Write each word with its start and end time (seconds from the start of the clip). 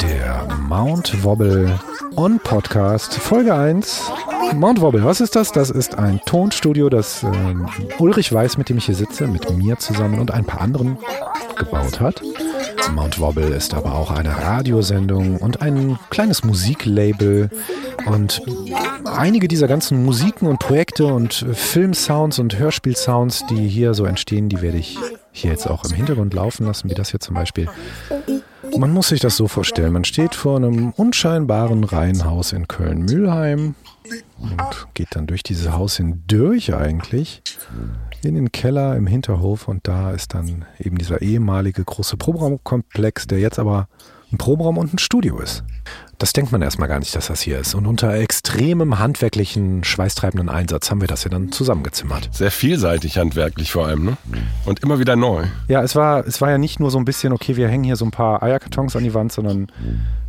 Der 0.00 0.46
Mount 0.68 1.24
Wobble 1.24 1.80
On 2.14 2.38
Podcast, 2.38 3.14
Folge 3.14 3.54
1. 3.54 4.12
Mount 4.54 4.80
Wobble, 4.80 5.02
was 5.04 5.20
ist 5.20 5.34
das? 5.34 5.50
Das 5.50 5.70
ist 5.70 5.98
ein 5.98 6.20
Tonstudio, 6.26 6.88
das 6.90 7.24
äh, 7.24 7.28
Ulrich 7.98 8.32
Weiß, 8.32 8.56
mit 8.56 8.68
dem 8.68 8.78
ich 8.78 8.86
hier 8.86 8.94
sitze, 8.94 9.26
mit 9.26 9.50
mir 9.50 9.78
zusammen 9.78 10.20
und 10.20 10.30
ein 10.30 10.44
paar 10.44 10.60
anderen 10.60 10.98
gebaut 11.56 12.00
hat. 12.00 12.22
Mount 12.94 13.20
Wobble 13.20 13.54
ist 13.54 13.74
aber 13.74 13.94
auch 13.94 14.10
eine 14.10 14.36
Radiosendung 14.36 15.36
und 15.36 15.62
ein 15.62 15.98
kleines 16.10 16.44
Musiklabel. 16.44 17.50
Und 18.06 18.42
einige 19.04 19.48
dieser 19.48 19.68
ganzen 19.68 20.04
Musiken 20.04 20.46
und 20.46 20.58
Projekte 20.58 21.06
und 21.06 21.46
Filmsounds 21.52 22.38
und 22.38 22.58
Hörspielsounds, 22.58 23.46
die 23.46 23.68
hier 23.68 23.94
so 23.94 24.04
entstehen, 24.04 24.48
die 24.48 24.60
werde 24.60 24.78
ich 24.78 24.98
hier 25.30 25.50
jetzt 25.50 25.68
auch 25.68 25.84
im 25.84 25.92
Hintergrund 25.92 26.34
laufen 26.34 26.66
lassen, 26.66 26.90
wie 26.90 26.94
das 26.94 27.10
hier 27.10 27.20
zum 27.20 27.34
Beispiel. 27.34 27.68
Man 28.76 28.92
muss 28.92 29.08
sich 29.08 29.20
das 29.20 29.36
so 29.36 29.48
vorstellen, 29.48 29.92
man 29.92 30.04
steht 30.04 30.34
vor 30.34 30.56
einem 30.56 30.92
unscheinbaren 30.92 31.84
Reihenhaus 31.84 32.52
in 32.52 32.68
Köln-Mühlheim 32.68 33.74
und 34.40 34.86
geht 34.94 35.08
dann 35.12 35.26
durch 35.26 35.42
dieses 35.42 35.72
Haus 35.72 35.96
hindurch 35.96 36.74
eigentlich 36.74 37.42
in 38.24 38.34
den 38.34 38.52
Keller 38.52 38.96
im 38.96 39.06
Hinterhof 39.06 39.68
und 39.68 39.86
da 39.88 40.12
ist 40.12 40.34
dann 40.34 40.64
eben 40.78 40.98
dieser 40.98 41.22
ehemalige 41.22 41.84
große 41.84 42.16
Proberaumkomplex, 42.16 43.26
der 43.26 43.40
jetzt 43.40 43.58
aber 43.58 43.88
ein 44.32 44.38
Proberaum 44.38 44.78
und 44.78 44.94
ein 44.94 44.98
Studio 44.98 45.38
ist. 45.38 45.62
Das 46.18 46.32
denkt 46.32 46.52
man 46.52 46.62
erstmal 46.62 46.88
gar 46.88 47.00
nicht, 47.00 47.16
dass 47.16 47.26
das 47.26 47.40
hier 47.40 47.58
ist. 47.58 47.74
Und 47.74 47.84
unter 47.86 48.14
extremem 48.14 49.00
handwerklichen, 49.00 49.82
schweißtreibenden 49.82 50.48
Einsatz 50.48 50.88
haben 50.88 51.00
wir 51.00 51.08
das 51.08 51.24
ja 51.24 51.30
dann 51.30 51.50
zusammengezimmert. 51.50 52.28
Sehr 52.30 52.52
vielseitig 52.52 53.18
handwerklich 53.18 53.72
vor 53.72 53.86
allem, 53.86 54.04
ne? 54.04 54.16
Und 54.64 54.80
immer 54.84 55.00
wieder 55.00 55.16
neu. 55.16 55.46
Ja, 55.66 55.82
es 55.82 55.96
war, 55.96 56.24
es 56.24 56.40
war 56.40 56.50
ja 56.50 56.58
nicht 56.58 56.78
nur 56.78 56.92
so 56.92 56.98
ein 56.98 57.04
bisschen, 57.04 57.32
okay, 57.32 57.56
wir 57.56 57.68
hängen 57.68 57.82
hier 57.82 57.96
so 57.96 58.04
ein 58.04 58.12
paar 58.12 58.40
Eierkartons 58.40 58.94
an 58.94 59.02
die 59.02 59.14
Wand, 59.14 59.32
sondern 59.32 59.66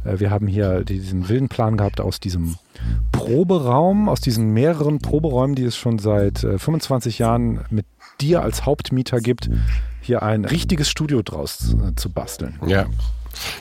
äh, 0.03 0.19
wir 0.19 0.31
haben 0.31 0.47
hier 0.47 0.83
diesen 0.83 1.29
wilden 1.29 1.47
Plan 1.47 1.77
gehabt 1.77 2.01
aus 2.01 2.19
diesem 2.19 2.55
Proberaum, 3.11 4.09
aus 4.09 4.19
diesen 4.19 4.51
mehreren 4.51 4.97
Proberäumen, 4.99 5.55
die 5.55 5.65
es 5.65 5.77
schon 5.77 5.99
seit 5.99 6.43
äh, 6.43 6.57
25 6.57 7.19
Jahren 7.19 7.65
mit 7.69 7.85
dir 8.19 8.41
als 8.41 8.65
Hauptmieter 8.65 9.19
gibt, 9.19 9.49
hier 10.01 10.23
ein 10.23 10.45
richtiges 10.45 10.89
Studio 10.89 11.21
draus 11.21 11.73
äh, 11.73 11.95
zu 11.95 12.09
basteln. 12.09 12.59
Ja. 12.65 12.87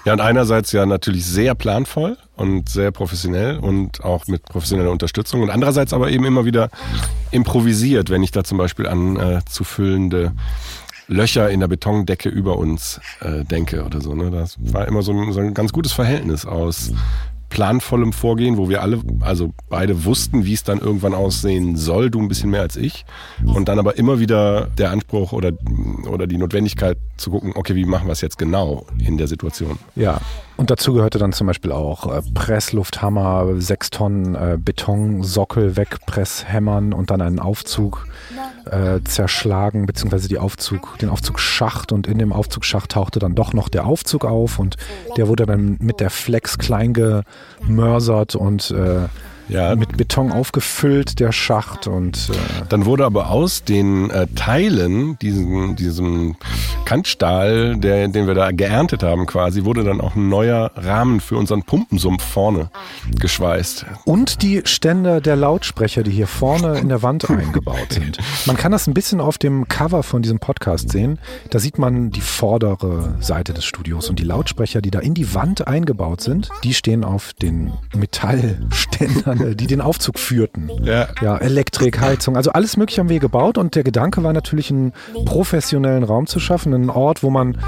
Ja, 0.05 0.13
und 0.13 0.21
einerseits 0.21 0.73
ja 0.73 0.87
natürlich 0.87 1.25
sehr 1.25 1.55
planvoll 1.55 2.17
und 2.37 2.69
sehr 2.69 2.91
professionell 2.91 3.59
und 3.59 4.05
auch 4.05 4.27
mit 4.27 4.45
professioneller 4.45 4.91
Unterstützung 4.91 5.43
und 5.43 5.51
andererseits 5.51 5.93
aber 5.93 6.11
eben 6.11 6.25
immer 6.25 6.45
wieder 6.45 6.71
improvisiert, 7.31 8.11
wenn 8.11 8.23
ich 8.23 8.31
da 8.31 8.45
zum 8.45 8.59
Beispiel 8.59 8.87
an 8.87 9.17
äh, 9.17 9.41
zu 9.49 9.65
füllende 9.65 10.33
Löcher 11.09 11.51
in 11.51 11.61
der 11.61 11.69
Betondecke 11.69 12.29
über 12.29 12.59
uns 12.59 13.01
äh, 13.21 13.45
denke 13.45 13.85
oder 13.85 14.01
so. 14.01 14.15
Ne? 14.15 14.31
Das 14.31 14.57
war 14.59 14.89
immer 14.89 15.03
so 15.03 15.13
ein, 15.13 15.33
so 15.33 15.41
ein 15.41 15.55
ganz 15.55 15.73
gutes 15.73 15.93
Verhältnis 15.93 16.47
aus 16.47 16.93
planvollem 17.53 18.15
Vorgehen, 18.15 18.57
wo 18.57 18.71
wir 18.71 18.81
alle, 18.81 18.99
also 19.21 19.53
beide 19.69 20.07
wussten, 20.07 20.47
wie 20.47 20.55
es 20.55 20.65
dann 20.65 20.79
irgendwann 20.79 21.13
aussehen 21.13 21.77
soll, 21.77 22.11
du 22.11 22.19
ein 22.19 22.29
bisschen 22.29 22.49
mehr 22.49 22.63
als 22.63 22.77
ich. 22.77 23.05
Und 23.45 23.69
dann 23.69 23.79
aber 23.79 23.99
immer 23.99 24.19
wieder 24.19 24.69
der 24.79 24.91
Anspruch 24.91 25.33
oder, 25.33 25.53
oder 26.11 26.27
die 26.27 26.39
Notwendigkeit 26.39 26.97
zu 27.19 27.31
gucken, 27.31 27.53
okay, 27.55 27.75
wie 27.75 27.85
machen 27.85 28.09
wir 28.09 28.13
es 28.13 28.23
jetzt 28.23 28.39
genau 28.39 28.87
in 28.99 29.19
der 29.19 29.29
Situation? 29.29 29.79
Ja, 29.97 30.19
und 30.57 30.71
dazu 30.71 30.95
gehörte 30.95 31.19
dann 31.19 31.33
zum 31.33 31.47
Beispiel 31.47 31.73
auch 31.73 32.07
äh, 32.11 32.23
Presslufthammer, 32.35 33.61
sechs 33.61 33.91
Tonnen 33.91 34.35
äh, 34.35 34.59
Betonsockel 34.59 35.77
wegpresshämmern 35.77 36.95
und 36.95 37.11
dann 37.11 37.21
einen 37.21 37.39
Aufzug 37.39 38.07
äh, 38.71 39.01
zerschlagen, 39.05 39.87
beziehungsweise 39.87 40.29
die 40.29 40.39
Aufzug, 40.39 40.99
den 40.99 41.09
Aufzugsschacht 41.09 41.93
und 41.93 42.07
in 42.07 42.19
dem 42.19 42.33
Aufzugsschacht 42.33 42.93
tauchte 42.93 43.19
dann 43.19 43.35
doch 43.35 43.53
noch 43.53 43.69
der 43.69 43.87
Aufzug 43.87 44.25
auf 44.25 44.59
und 44.59 44.77
der 45.17 45.29
wurde 45.29 45.47
dann 45.47 45.77
mit 45.81 46.01
der 46.01 46.11
Flex 46.11 46.59
klein 46.59 46.95
gemörsert 47.67 48.35
und 48.35 48.71
äh, 48.71 49.09
ja. 49.49 49.75
mit 49.75 49.97
Beton 49.97 50.33
aufgefüllt, 50.33 51.21
der 51.21 51.33
Schacht. 51.33 51.87
Und, 51.87 52.31
äh 52.31 52.65
Dann 52.69 52.85
wurde 52.87 53.05
aber 53.05 53.31
aus 53.31 53.65
den 53.65 54.11
äh, 54.11 54.27
Teilen, 54.35 55.19
diesen, 55.19 55.77
diesem 55.77 56.37
Kantstahl, 56.85 57.77
der, 57.77 58.09
den 58.09 58.27
wir 58.27 58.35
da 58.35 58.51
geerntet 58.51 59.03
haben 59.03 59.27
quasi, 59.27 59.65
wurde 59.65 59.85
dann 59.85 60.01
auch 60.01 60.15
ein 60.15 60.29
neuer 60.29 60.73
Rahmen 60.77 61.21
für 61.21 61.37
unseren 61.37 61.63
Pumpensumpf 61.63 62.23
vorne 62.23 62.71
geschweißt. 63.19 63.87
Und 64.05 64.43
die 64.43 64.63
Ständer 64.65 65.21
der 65.21 65.37
Lautsprecher, 65.37 66.03
die 66.03 66.11
hier 66.11 66.27
vorne 66.27 66.79
in 66.79 66.89
der 66.89 67.03
Wand 67.03 67.29
eingebaut 67.31 67.93
sind. 67.93 68.19
Man 68.47 68.57
kann 68.57 68.73
das 68.73 68.87
ein 68.87 68.95
bisschen 68.95 69.21
auf 69.21 69.39
dem 69.39 69.69
Cover 69.69 70.03
von 70.03 70.23
diesem 70.23 70.39
Podcast 70.39 70.91
sehen. 70.91 71.19
Da 71.51 71.59
sieht 71.59 71.79
man 71.79 72.11
die 72.11 72.21
vordere 72.21 73.17
Seite 73.21 73.53
des 73.53 73.65
Studios 73.65 74.09
und 74.09 74.19
die 74.19 74.25
Lautsprecher, 74.25 74.83
die 74.83 74.91
da 74.91 74.99
in 74.99 75.15
die 75.15 75.35
Wand 75.35 75.67
eingebaut 75.67 76.21
sind, 76.21 76.51
die 76.65 76.75
stehen 76.75 77.05
auf 77.05 77.33
den 77.35 77.73
Metallständern 77.95 79.32
äh, 79.32 79.32
die 79.35 79.67
den 79.67 79.81
Aufzug 79.81 80.19
führten. 80.19 80.71
Ja. 80.85 81.09
ja, 81.21 81.37
Elektrik, 81.39 82.01
Heizung, 82.01 82.37
also 82.37 82.53
alles 82.53 82.77
Mögliche 82.77 83.01
haben 83.01 83.09
wir 83.09 83.21
gebaut 83.21 83.59
und 83.59 83.75
der 83.75 83.85
Gedanke 83.85 84.23
war 84.23 84.33
natürlich, 84.33 84.71
einen 84.71 84.93
professionellen 85.25 86.05
Raum 86.05 86.27
zu 86.27 86.41
schaffen, 86.41 86.75
einen 86.75 86.91
Ort, 86.91 87.23
wo 87.23 87.31
man 87.31 87.59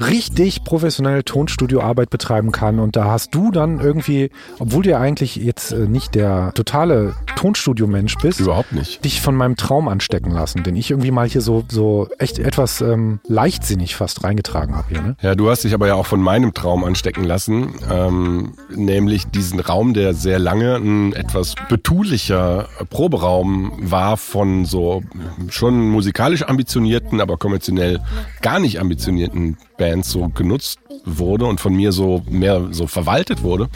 richtig 0.00 0.64
professionell 0.64 1.22
Tonstudioarbeit 1.22 2.10
betreiben 2.10 2.52
kann. 2.52 2.78
Und 2.78 2.96
da 2.96 3.06
hast 3.06 3.34
du 3.34 3.50
dann 3.50 3.80
irgendwie, 3.80 4.30
obwohl 4.58 4.82
du 4.82 4.90
ja 4.90 5.00
eigentlich 5.00 5.36
jetzt 5.36 5.72
äh, 5.72 5.86
nicht 5.86 6.14
der 6.14 6.52
totale 6.54 7.14
Tonstudio-Mensch 7.36 8.16
bist, 8.18 8.40
überhaupt 8.40 8.72
nicht, 8.72 9.04
dich 9.04 9.20
von 9.20 9.34
meinem 9.34 9.56
Traum 9.56 9.88
anstecken 9.88 10.30
lassen, 10.30 10.62
den 10.62 10.76
ich 10.76 10.90
irgendwie 10.90 11.10
mal 11.10 11.28
hier 11.28 11.40
so, 11.40 11.64
so 11.68 12.08
echt 12.18 12.38
etwas 12.38 12.80
ähm, 12.80 13.20
leichtsinnig 13.26 13.96
fast 13.96 14.24
reingetragen 14.24 14.76
habe. 14.76 14.94
Ne? 14.94 15.16
Ja, 15.22 15.34
du 15.34 15.50
hast 15.50 15.64
dich 15.64 15.74
aber 15.74 15.86
ja 15.86 15.94
auch 15.94 16.06
von 16.06 16.20
meinem 16.20 16.54
Traum 16.54 16.84
anstecken 16.84 17.24
lassen, 17.24 17.74
ähm, 17.90 18.54
nämlich 18.74 19.26
diesen 19.26 19.60
Raum, 19.60 19.94
der 19.94 20.14
sehr 20.14 20.38
lange 20.38 20.76
ein 20.76 21.12
etwas 21.12 21.54
betulicher 21.68 22.68
Proberaum 22.90 23.72
war 23.80 24.16
von 24.16 24.64
so 24.64 25.02
schon 25.50 25.88
musikalisch 25.88 26.42
ambitionierten, 26.42 27.20
aber 27.20 27.36
konventionell 27.36 28.00
gar 28.42 28.58
nicht 28.58 28.80
ambitionierten 28.80 29.56
Bands 29.76 29.83
so 30.10 30.28
genutzt 30.28 30.78
wurde 31.04 31.46
und 31.46 31.60
von 31.60 31.74
mir 31.74 31.92
so 31.92 32.22
mehr 32.28 32.68
so 32.70 32.86
verwaltet 32.86 33.42
wurde, 33.42 33.68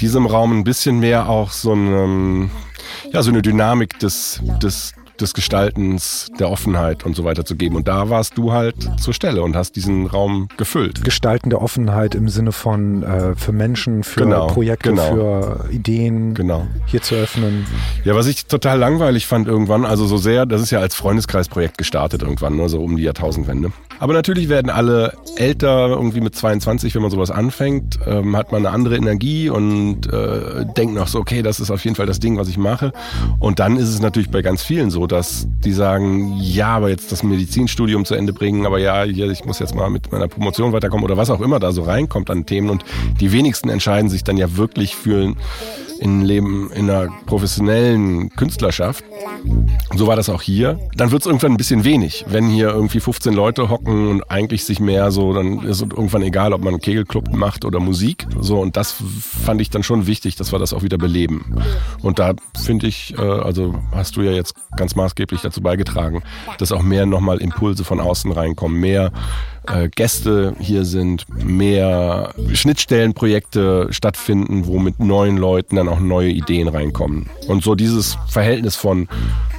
diesem 0.00 0.26
Raum 0.26 0.58
ein 0.58 0.64
bisschen 0.64 0.98
mehr 0.98 1.28
auch 1.28 1.50
so 1.50 1.72
eine, 1.72 2.50
ja, 3.12 3.22
so 3.22 3.30
eine 3.30 3.42
Dynamik 3.42 3.98
des, 3.98 4.40
des, 4.62 4.94
des 5.20 5.34
Gestaltens, 5.34 6.30
der 6.38 6.50
Offenheit 6.50 7.04
und 7.04 7.14
so 7.14 7.24
weiter 7.24 7.44
zu 7.44 7.56
geben. 7.56 7.76
Und 7.76 7.88
da 7.88 8.10
warst 8.10 8.38
du 8.38 8.52
halt 8.52 8.76
zur 9.00 9.14
Stelle 9.14 9.42
und 9.42 9.56
hast 9.56 9.76
diesen 9.76 10.06
Raum 10.06 10.48
gefüllt. 10.56 11.04
Gestalten 11.04 11.50
der 11.50 11.62
Offenheit 11.62 12.14
im 12.14 12.28
Sinne 12.28 12.52
von 12.52 13.02
äh, 13.02 13.34
für 13.36 13.52
Menschen, 13.52 14.04
für 14.04 14.20
genau, 14.20 14.46
Projekte, 14.48 14.90
genau. 14.90 15.14
für 15.14 15.64
Ideen 15.70 16.34
genau. 16.34 16.66
hier 16.86 17.02
zu 17.02 17.14
öffnen. 17.14 17.66
Ja, 18.04 18.14
was 18.14 18.26
ich 18.26 18.46
total 18.46 18.78
langweilig 18.78 19.26
fand 19.26 19.48
irgendwann, 19.48 19.84
also 19.84 20.06
so 20.06 20.16
sehr, 20.16 20.46
das 20.46 20.62
ist 20.62 20.70
ja 20.70 20.80
als 20.80 20.94
Freundeskreisprojekt 20.94 21.78
gestartet 21.78 22.22
irgendwann, 22.22 22.56
ne, 22.56 22.68
so 22.68 22.82
um 22.82 22.96
die 22.96 23.02
Jahrtausendwende. 23.02 23.72
Aber 23.98 24.14
natürlich 24.14 24.48
werden 24.48 24.70
alle 24.70 25.16
älter, 25.36 25.88
irgendwie 25.88 26.20
mit 26.20 26.34
22, 26.34 26.94
wenn 26.94 27.02
man 27.02 27.10
sowas 27.10 27.30
anfängt, 27.30 28.00
ähm, 28.06 28.36
hat 28.36 28.50
man 28.50 28.66
eine 28.66 28.74
andere 28.74 28.96
Energie 28.96 29.48
und 29.48 30.12
äh, 30.12 30.64
denkt 30.76 30.94
noch 30.94 31.06
so, 31.06 31.20
okay, 31.20 31.42
das 31.42 31.60
ist 31.60 31.70
auf 31.70 31.84
jeden 31.84 31.94
Fall 31.94 32.06
das 32.06 32.18
Ding, 32.18 32.36
was 32.36 32.48
ich 32.48 32.58
mache. 32.58 32.92
Und 33.38 33.60
dann 33.60 33.76
ist 33.76 33.88
es 33.88 34.00
natürlich 34.00 34.30
bei 34.30 34.42
ganz 34.42 34.62
vielen 34.62 34.90
so, 34.90 35.01
dass 35.06 35.46
die 35.48 35.72
sagen, 35.72 36.36
ja, 36.40 36.76
aber 36.76 36.90
jetzt 36.90 37.12
das 37.12 37.22
Medizinstudium 37.22 38.04
zu 38.04 38.14
Ende 38.14 38.32
bringen, 38.32 38.66
aber 38.66 38.78
ja, 38.78 39.04
ich 39.04 39.44
muss 39.44 39.58
jetzt 39.58 39.74
mal 39.74 39.90
mit 39.90 40.10
meiner 40.12 40.28
Promotion 40.28 40.72
weiterkommen 40.72 41.04
oder 41.04 41.16
was 41.16 41.30
auch 41.30 41.40
immer 41.40 41.60
da 41.60 41.72
so 41.72 41.82
reinkommt 41.82 42.30
an 42.30 42.46
Themen. 42.46 42.70
Und 42.70 42.84
die 43.20 43.32
wenigsten 43.32 43.68
entscheiden 43.68 44.10
sich 44.10 44.24
dann 44.24 44.36
ja 44.36 44.56
wirklich 44.56 44.94
für 44.96 45.34
in 46.02 46.22
Leben 46.22 46.70
in 46.72 46.90
einer 46.90 47.08
professionellen 47.26 48.30
Künstlerschaft. 48.30 49.04
So 49.94 50.08
war 50.08 50.16
das 50.16 50.28
auch 50.28 50.42
hier. 50.42 50.80
Dann 50.96 51.12
wird 51.12 51.22
es 51.22 51.26
irgendwann 51.26 51.52
ein 51.52 51.56
bisschen 51.56 51.84
wenig, 51.84 52.24
wenn 52.28 52.48
hier 52.48 52.70
irgendwie 52.70 52.98
15 52.98 53.32
Leute 53.32 53.70
hocken 53.70 54.08
und 54.08 54.30
eigentlich 54.30 54.64
sich 54.64 54.80
mehr 54.80 55.12
so, 55.12 55.32
dann 55.32 55.60
ist 55.60 55.76
es 55.76 55.82
irgendwann 55.82 56.22
egal, 56.22 56.52
ob 56.52 56.62
man 56.62 56.74
einen 56.74 56.80
Kegelclub 56.80 57.32
macht 57.32 57.64
oder 57.64 57.78
Musik. 57.78 58.26
So 58.40 58.58
und 58.58 58.76
das 58.76 58.96
fand 59.44 59.60
ich 59.60 59.70
dann 59.70 59.84
schon 59.84 60.08
wichtig, 60.08 60.34
dass 60.34 60.52
wir 60.52 60.58
das 60.58 60.72
auch 60.72 60.82
wieder 60.82 60.98
beleben. 60.98 61.62
Und 62.02 62.18
da 62.18 62.34
finde 62.60 62.88
ich, 62.88 63.16
äh, 63.16 63.22
also 63.22 63.74
hast 63.92 64.16
du 64.16 64.22
ja 64.22 64.32
jetzt 64.32 64.54
ganz 64.76 64.91
maßgeblich 64.96 65.40
dazu 65.40 65.60
beigetragen, 65.60 66.22
dass 66.58 66.72
auch 66.72 66.82
mehr 66.82 67.06
nochmal 67.06 67.38
Impulse 67.38 67.84
von 67.84 68.00
außen 68.00 68.32
reinkommen, 68.32 68.80
mehr 68.80 69.12
äh, 69.66 69.88
Gäste 69.88 70.54
hier 70.58 70.84
sind, 70.84 71.26
mehr 71.44 72.34
Schnittstellenprojekte 72.52 73.88
stattfinden, 73.90 74.66
wo 74.66 74.78
mit 74.78 74.98
neuen 75.00 75.36
Leuten 75.36 75.76
dann 75.76 75.88
auch 75.88 76.00
neue 76.00 76.30
Ideen 76.30 76.68
reinkommen. 76.68 77.30
Und 77.46 77.62
so 77.62 77.74
dieses 77.74 78.16
Verhältnis 78.28 78.76
von 78.76 79.08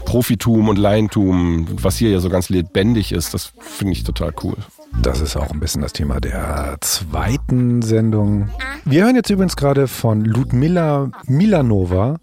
Profitum 0.05 0.69
und 0.69 0.77
Laientum, 0.77 1.67
was 1.81 1.97
hier 1.97 2.09
ja 2.09 2.19
so 2.19 2.29
ganz 2.29 2.49
lebendig 2.49 3.11
ist, 3.11 3.33
das 3.33 3.53
finde 3.59 3.93
ich 3.93 4.03
total 4.03 4.33
cool. 4.43 4.57
Das 5.01 5.19
ist 5.19 5.35
auch 5.35 5.51
ein 5.51 5.59
bisschen 5.59 5.81
das 5.81 5.93
Thema 5.93 6.21
der 6.21 6.77
zweiten 6.81 7.81
Sendung. 7.81 8.49
Wir 8.85 9.03
hören 9.03 9.15
jetzt 9.15 9.29
übrigens 9.29 9.55
gerade 9.55 9.87
von 9.87 10.23
Ludmila 10.23 11.11
Milanova 11.25 12.17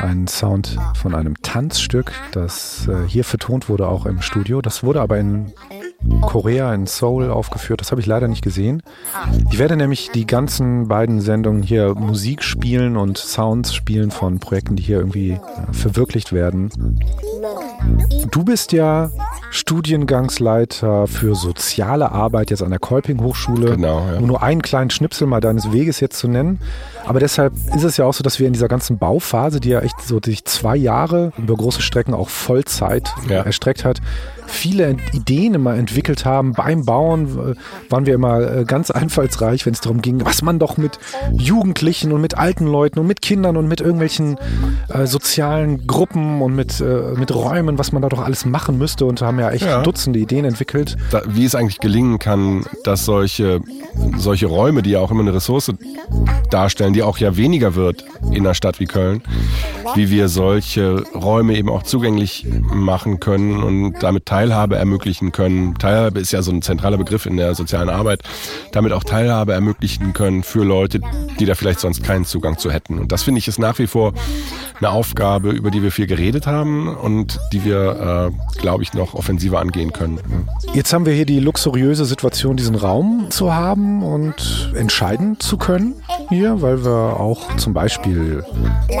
einen 0.00 0.28
Sound 0.28 0.78
von 0.94 1.14
einem 1.14 1.34
Tanzstück, 1.42 2.12
das 2.32 2.86
äh, 2.88 3.08
hier 3.08 3.24
vertont 3.24 3.68
wurde, 3.68 3.88
auch 3.88 4.06
im 4.06 4.22
Studio. 4.22 4.62
Das 4.62 4.84
wurde 4.84 5.00
aber 5.00 5.18
in 5.18 5.52
Korea 6.22 6.72
in 6.74 6.86
Seoul 6.86 7.30
aufgeführt. 7.30 7.80
Das 7.80 7.90
habe 7.90 8.00
ich 8.00 8.06
leider 8.06 8.28
nicht 8.28 8.42
gesehen. 8.42 8.82
Ich 9.50 9.58
werde 9.58 9.76
nämlich 9.76 10.10
die 10.14 10.26
ganzen 10.26 10.88
beiden 10.88 11.20
Sendungen 11.20 11.62
hier 11.62 11.94
Musik 11.94 12.42
spielen 12.42 12.96
und 12.96 13.18
Sounds 13.18 13.74
spielen 13.74 14.10
von 14.10 14.38
Projekten, 14.38 14.76
die 14.76 14.82
hier 14.82 14.98
irgendwie 14.98 15.32
äh, 15.32 15.38
verwirklicht 15.72 16.32
werden. 16.32 16.70
Du 18.30 18.44
bist 18.44 18.72
ja 18.72 19.10
Studiengangsleiter 19.50 21.06
für 21.06 21.34
soziale 21.34 22.12
Arbeit 22.12 22.50
jetzt 22.50 22.62
an 22.62 22.70
der 22.70 22.78
Kolping 22.78 23.20
Hochschule. 23.22 23.72
Genau, 23.76 24.06
ja. 24.10 24.18
Um 24.18 24.26
nur 24.26 24.42
einen 24.42 24.62
kleinen 24.62 24.90
Schnipsel 24.90 25.26
mal 25.26 25.40
deines 25.40 25.72
Weges 25.72 26.00
jetzt 26.00 26.18
zu 26.18 26.28
nennen. 26.28 26.60
Aber 27.06 27.20
deshalb 27.20 27.52
ist 27.74 27.84
es 27.84 27.96
ja 27.96 28.04
auch 28.04 28.14
so, 28.14 28.22
dass 28.24 28.38
wir 28.40 28.46
in 28.46 28.52
dieser 28.52 28.68
ganzen 28.68 28.98
Bauphase, 28.98 29.60
die 29.60 29.68
ja 29.70 29.80
echt 29.80 30.00
so 30.02 30.20
sich 30.24 30.44
zwei 30.44 30.76
Jahre 30.76 31.32
über 31.38 31.54
große 31.54 31.82
Strecken 31.82 32.14
auch 32.14 32.28
Vollzeit 32.28 33.08
Ja. 33.28 33.42
erstreckt 33.42 33.84
hat, 33.84 34.00
viele 34.46 34.96
Ideen 35.12 35.54
immer 35.54 35.74
entwickelt 35.76 36.24
haben. 36.24 36.52
Beim 36.52 36.84
Bauen 36.84 37.26
äh, 37.26 37.90
waren 37.90 38.06
wir 38.06 38.14
immer 38.14 38.40
äh, 38.40 38.64
ganz 38.64 38.90
einfallsreich, 38.90 39.66
wenn 39.66 39.72
es 39.72 39.80
darum 39.80 40.02
ging, 40.02 40.24
was 40.24 40.42
man 40.42 40.58
doch 40.58 40.76
mit 40.76 40.98
Jugendlichen 41.32 42.12
und 42.12 42.20
mit 42.20 42.36
alten 42.38 42.66
Leuten 42.66 42.98
und 42.98 43.06
mit 43.06 43.22
Kindern 43.22 43.56
und 43.56 43.68
mit 43.68 43.80
irgendwelchen 43.80 44.38
äh, 44.88 45.06
sozialen 45.06 45.86
Gruppen 45.86 46.42
und 46.42 46.54
mit, 46.54 46.80
äh, 46.80 47.14
mit 47.16 47.34
Räumen, 47.34 47.78
was 47.78 47.92
man 47.92 48.02
da 48.02 48.08
doch 48.08 48.22
alles 48.24 48.44
machen 48.44 48.78
müsste 48.78 49.04
und 49.04 49.22
haben 49.22 49.38
ja 49.38 49.50
echt 49.50 49.64
Ja. 49.64 49.82
Dutzende 49.82 50.18
Ideen 50.18 50.44
entwickelt. 50.44 50.96
da, 51.10 51.22
wie 51.26 51.44
es 51.44 51.54
eigentlich 51.54 51.80
gelingen 51.80 52.18
kann, 52.18 52.64
dass 52.84 53.04
solche, 53.04 53.60
solche 54.16 54.46
Räume, 54.46 54.82
die 54.82 54.90
ja 54.90 55.00
auch 55.00 55.10
immer 55.10 55.20
eine 55.22 55.34
Ressource 55.34 55.72
darstellen, 56.50 56.92
die 56.92 57.02
auch 57.02 57.18
ja 57.18 57.36
weniger 57.36 57.74
wird 57.74 58.04
in 58.30 58.38
einer 58.46 58.54
Stadt 58.54 58.80
wie 58.80 58.86
Köln, 58.86 59.22
wie 59.94 60.10
wir 60.10 60.28
solche 60.28 61.02
Räume 61.14 61.56
eben 61.56 61.68
auch 61.68 61.82
zugänglich 61.82 62.46
machen 62.72 63.20
können 63.20 63.62
und 63.62 63.94
damit 64.00 64.26
Teilhabe 64.36 64.76
ermöglichen 64.76 65.32
können. 65.32 65.76
Teilhabe 65.76 66.20
ist 66.20 66.30
ja 66.30 66.42
so 66.42 66.52
ein 66.52 66.60
zentraler 66.60 66.98
Begriff 66.98 67.24
in 67.24 67.38
der 67.38 67.54
sozialen 67.54 67.88
Arbeit. 67.88 68.20
Damit 68.70 68.92
auch 68.92 69.02
Teilhabe 69.02 69.54
ermöglichen 69.54 70.12
können 70.12 70.42
für 70.42 70.62
Leute, 70.62 71.00
die 71.40 71.46
da 71.46 71.54
vielleicht 71.54 71.80
sonst 71.80 72.04
keinen 72.04 72.26
Zugang 72.26 72.58
zu 72.58 72.70
hätten. 72.70 72.98
Und 72.98 73.12
das 73.12 73.22
finde 73.22 73.38
ich 73.38 73.48
ist 73.48 73.58
nach 73.58 73.78
wie 73.78 73.86
vor 73.86 74.12
eine 74.78 74.90
Aufgabe, 74.90 75.52
über 75.52 75.70
die 75.70 75.82
wir 75.82 75.90
viel 75.90 76.06
geredet 76.06 76.46
haben 76.46 76.94
und 76.94 77.40
die 77.54 77.64
wir, 77.64 78.30
äh, 78.30 78.58
glaube 78.60 78.82
ich, 78.82 78.92
noch 78.92 79.14
offensiver 79.14 79.58
angehen 79.58 79.94
können. 79.94 80.20
Jetzt 80.74 80.92
haben 80.92 81.06
wir 81.06 81.14
hier 81.14 81.24
die 81.24 81.40
luxuriöse 81.40 82.04
Situation, 82.04 82.58
diesen 82.58 82.74
Raum 82.74 83.28
zu 83.30 83.54
haben 83.54 84.02
und 84.02 84.70
entscheiden 84.74 85.40
zu 85.40 85.56
können 85.56 85.94
hier, 86.28 86.60
weil 86.60 86.84
wir 86.84 87.18
auch 87.18 87.56
zum 87.56 87.72
Beispiel 87.72 88.44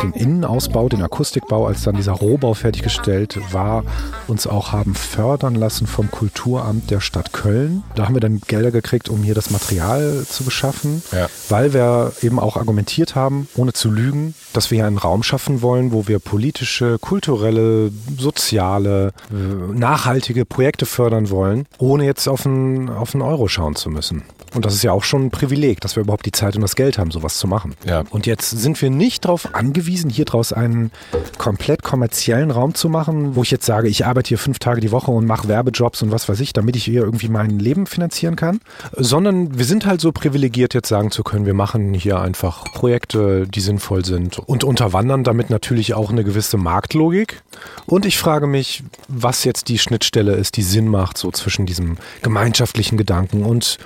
den 0.02 0.12
Innenausbau, 0.12 0.88
den 0.88 1.02
Akustikbau, 1.02 1.66
als 1.66 1.82
dann 1.82 1.94
dieser 1.94 2.12
Rohbau 2.12 2.54
fertiggestellt 2.54 3.38
war, 3.52 3.84
uns 4.28 4.46
auch 4.46 4.72
haben 4.72 4.94
fördern 4.94 5.25
lassen 5.54 5.86
vom 5.86 6.10
Kulturamt 6.10 6.90
der 6.90 7.00
Stadt 7.00 7.32
Köln. 7.32 7.82
Da 7.94 8.06
haben 8.06 8.14
wir 8.14 8.20
dann 8.20 8.40
Gelder 8.46 8.70
gekriegt, 8.70 9.08
um 9.08 9.22
hier 9.22 9.34
das 9.34 9.50
Material 9.50 10.24
zu 10.28 10.44
beschaffen, 10.44 11.02
Ja. 11.12 11.26
weil 11.48 11.72
wir 11.72 12.12
eben 12.22 12.38
auch 12.38 12.56
argumentiert 12.56 13.14
haben, 13.14 13.48
ohne 13.56 13.72
zu 13.72 13.90
lügen, 13.90 14.34
dass 14.52 14.70
wir 14.70 14.76
hier 14.76 14.86
einen 14.86 14.98
Raum 14.98 15.22
schaffen 15.22 15.62
wollen, 15.62 15.92
wo 15.92 16.06
wir 16.06 16.18
politische, 16.20 16.98
kulturelle, 17.00 17.90
soziale, 18.18 19.08
äh, 19.30 19.34
nachhaltige 19.78 20.44
Projekte 20.44 20.86
fördern 20.86 21.30
wollen, 21.30 21.66
ohne 21.78 22.04
jetzt 22.04 22.28
auf 22.28 22.46
einen, 22.46 22.88
auf 22.88 23.14
einen 23.14 23.22
Euro 23.22 23.48
schauen 23.48 23.74
zu 23.76 23.90
müssen. 23.90 24.22
Und 24.54 24.64
das 24.64 24.74
ist 24.74 24.82
ja 24.82 24.92
auch 24.92 25.04
schon 25.04 25.26
ein 25.26 25.30
Privileg, 25.30 25.80
dass 25.80 25.96
wir 25.96 26.02
überhaupt 26.02 26.26
die 26.26 26.32
Zeit 26.32 26.54
und 26.54 26.62
das 26.62 26.76
Geld 26.76 26.98
haben, 26.98 27.10
sowas 27.10 27.36
zu 27.36 27.46
machen. 27.46 27.74
Ja. 27.84 28.04
Und 28.10 28.26
jetzt 28.26 28.50
sind 28.50 28.80
wir 28.80 28.90
nicht 28.90 29.24
darauf 29.24 29.54
angewiesen, 29.54 30.08
hier 30.10 30.24
draus 30.24 30.52
einen 30.52 30.90
komplett 31.38 31.82
kommerziellen 31.82 32.50
Raum 32.50 32.74
zu 32.74 32.88
machen, 32.88 33.36
wo 33.36 33.42
ich 33.42 33.50
jetzt 33.50 33.66
sage, 33.66 33.88
ich 33.88 34.06
arbeite 34.06 34.28
hier 34.28 34.38
fünf 34.38 34.58
Tage 34.58 34.80
die 34.80 34.92
Woche 34.92 35.10
und 35.10 35.26
mache 35.26 35.48
Werbejobs 35.48 36.02
und 36.02 36.12
was 36.12 36.28
weiß 36.28 36.40
ich, 36.40 36.52
damit 36.52 36.76
ich 36.76 36.84
hier 36.84 37.02
irgendwie 37.02 37.28
mein 37.28 37.58
Leben 37.58 37.86
finanzieren 37.86 38.36
kann. 38.36 38.60
Sondern 38.92 39.58
wir 39.58 39.64
sind 39.64 39.86
halt 39.86 40.00
so 40.00 40.12
privilegiert, 40.12 40.74
jetzt 40.74 40.88
sagen 40.88 41.10
zu 41.10 41.22
können, 41.22 41.46
wir 41.46 41.54
machen 41.54 41.92
hier 41.94 42.20
einfach 42.20 42.64
Projekte, 42.72 43.46
die 43.46 43.60
sinnvoll 43.60 44.04
sind 44.04 44.38
und 44.38 44.64
unterwandern 44.64 45.24
damit 45.24 45.50
natürlich 45.50 45.94
auch 45.94 46.10
eine 46.10 46.24
gewisse 46.24 46.56
Marktlogik. 46.56 47.42
Und 47.86 48.06
ich 48.06 48.18
frage 48.18 48.46
mich, 48.46 48.84
was 49.08 49.44
jetzt 49.44 49.68
die 49.68 49.78
Schnittstelle 49.78 50.34
ist, 50.34 50.56
die 50.56 50.62
Sinn 50.62 50.88
macht, 50.88 51.18
so 51.18 51.30
zwischen 51.30 51.66
diesem 51.66 51.96
gemeinschaftlichen 52.22 52.98
Gedanken 52.98 53.42
und 53.44 53.78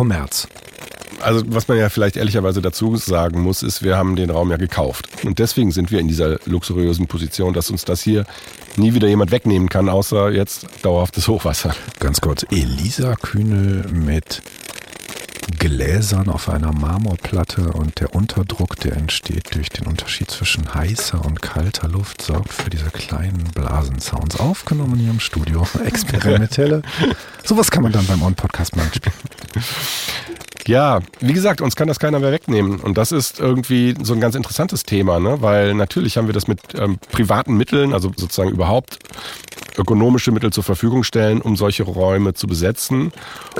Kommerz. 0.00 0.48
Also 1.20 1.42
was 1.48 1.68
man 1.68 1.76
ja 1.76 1.90
vielleicht 1.90 2.16
ehrlicherweise 2.16 2.62
dazu 2.62 2.96
sagen 2.96 3.42
muss, 3.42 3.62
ist, 3.62 3.82
wir 3.82 3.98
haben 3.98 4.16
den 4.16 4.30
Raum 4.30 4.50
ja 4.50 4.56
gekauft. 4.56 5.06
Und 5.26 5.38
deswegen 5.38 5.72
sind 5.72 5.90
wir 5.90 6.00
in 6.00 6.08
dieser 6.08 6.38
luxuriösen 6.46 7.06
Position, 7.06 7.52
dass 7.52 7.68
uns 7.68 7.84
das 7.84 8.00
hier 8.00 8.24
nie 8.78 8.94
wieder 8.94 9.08
jemand 9.08 9.30
wegnehmen 9.30 9.68
kann, 9.68 9.90
außer 9.90 10.30
jetzt 10.30 10.64
dauerhaftes 10.80 11.28
Hochwasser. 11.28 11.74
Ganz 11.98 12.22
kurz, 12.22 12.46
Elisa 12.50 13.14
Kühnel 13.14 13.84
mit 13.92 14.40
Gläsern 15.50 16.28
auf 16.28 16.48
einer 16.48 16.72
Marmorplatte 16.72 17.72
und 17.72 18.00
der 18.00 18.14
Unterdruck, 18.14 18.76
der 18.76 18.96
entsteht 18.96 19.54
durch 19.54 19.68
den 19.68 19.86
Unterschied 19.86 20.30
zwischen 20.30 20.74
heißer 20.74 21.24
und 21.24 21.42
kalter 21.42 21.88
Luft, 21.88 22.22
sorgt 22.22 22.52
für 22.52 22.70
diese 22.70 22.90
kleinen 22.90 23.44
Blasensounds. 23.54 24.40
Aufgenommen 24.40 24.98
hier 24.98 25.10
im 25.10 25.20
Studio. 25.20 25.66
Experimentelle. 25.84 26.82
Sowas 27.44 27.70
kann 27.70 27.82
man 27.82 27.92
dann 27.92 28.06
beim 28.06 28.22
On-Podcast 28.22 28.76
mal 28.76 28.86
spielen. 28.94 29.14
Ja, 30.66 31.00
wie 31.20 31.32
gesagt, 31.32 31.60
uns 31.60 31.74
kann 31.74 31.88
das 31.88 31.98
keiner 31.98 32.20
mehr 32.20 32.32
wegnehmen. 32.32 32.80
Und 32.80 32.96
das 32.98 33.12
ist 33.12 33.40
irgendwie 33.40 33.94
so 34.02 34.12
ein 34.12 34.20
ganz 34.20 34.34
interessantes 34.34 34.84
Thema, 34.84 35.18
ne? 35.18 35.40
weil 35.40 35.74
natürlich 35.74 36.16
haben 36.16 36.26
wir 36.26 36.34
das 36.34 36.46
mit 36.46 36.60
ähm, 36.74 36.98
privaten 37.10 37.56
Mitteln, 37.56 37.92
also 37.92 38.12
sozusagen 38.16 38.50
überhaupt 38.50 38.98
ökonomische 39.76 40.32
Mittel 40.32 40.52
zur 40.52 40.64
Verfügung 40.64 41.02
stellen, 41.02 41.40
um 41.40 41.56
solche 41.56 41.82
Räume 41.82 42.34
zu 42.34 42.46
besetzen. 42.46 43.12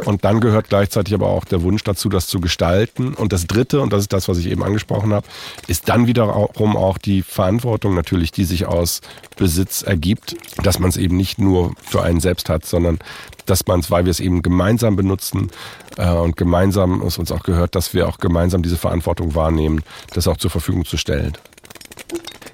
Und 0.05 0.25
dann 0.25 0.41
gehört 0.41 0.69
gleichzeitig 0.69 1.15
aber 1.15 1.29
auch 1.29 1.45
der 1.45 1.63
Wunsch 1.63 1.85
dazu, 1.85 2.09
das 2.09 2.27
zu 2.27 2.41
gestalten. 2.41 3.15
Und 3.15 3.33
das 3.33 3.47
Dritte, 3.47 3.81
und 3.81 3.93
das 3.93 4.03
ist 4.03 4.13
das, 4.13 4.29
was 4.29 4.39
ich 4.39 4.47
eben 4.47 4.63
angesprochen 4.63 5.13
habe, 5.13 5.27
ist 5.67 5.89
dann 5.89 6.07
wiederum 6.07 6.77
auch 6.77 6.99
die 6.99 7.23
Verantwortung 7.23 7.95
natürlich, 7.95 8.33
die 8.33 8.45
sich 8.45 8.67
aus 8.67 9.01
Besitz 9.37 9.83
ergibt, 9.83 10.37
dass 10.63 10.79
man 10.79 10.91
es 10.91 10.97
eben 10.97 11.17
nicht 11.17 11.39
nur 11.39 11.75
für 11.83 12.03
einen 12.03 12.21
selbst 12.21 12.49
hat, 12.49 12.67
sondern 12.67 12.99
dass 13.47 13.67
man 13.67 13.81
es, 13.81 13.91
weil 13.91 14.05
wir 14.05 14.11
es 14.11 14.21
eben 14.21 14.43
gemeinsam 14.43 14.97
benutzen 14.97 15.51
äh, 15.97 16.09
und 16.11 16.37
gemeinsam 16.37 17.03
es 17.03 17.19
uns 17.19 17.33
auch 17.33 17.43
gehört, 17.43 17.75
dass 17.75 17.95
wir 17.95 18.09
auch 18.09 18.19
gemeinsam 18.19 18.63
diese 18.63 18.77
Verantwortung 18.77 19.35
wahrnehmen, 19.35 19.83
das 20.15 20.29
auch 20.29 20.37
zur 20.37 20.51
Verfügung 20.51 20.85
zu 20.85 20.97
stellen. 20.97 21.37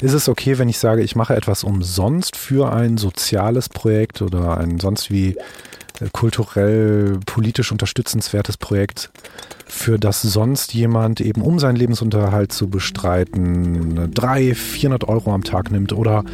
Ist 0.01 0.13
es 0.13 0.29
okay, 0.29 0.59
wenn 0.59 0.69
ich 0.69 0.79
sage, 0.79 1.03
ich 1.03 1.17
mache 1.17 1.35
etwas 1.35 1.65
umsonst 1.65 2.37
für 2.37 2.73
ein 2.73 2.99
soziales 2.99 3.69
Projekt 3.69 4.21
oder 4.21 4.59
ein 4.59 4.79
sonst 4.79 5.11
wie 5.11 5.37
äh, 6.01 6.09
kulturell, 6.13 7.19
politisch 7.25 7.73
unterstützenswertes 7.73 8.59
Projekt, 8.59 9.11
für 9.69 9.99
das 9.99 10.23
sonst 10.23 10.75
jemand 10.75 11.21
eben, 11.21 11.43
um 11.43 11.59
seinen 11.59 11.77
Lebensunterhalt 11.77 12.53
zu 12.53 12.69
bestreiten, 12.69 14.13
300, 14.15 14.57
400 14.57 15.09
Euro 15.09 15.33
am 15.33 15.43
Tag 15.43 15.73
nimmt 15.73 15.93
oder 15.93 16.25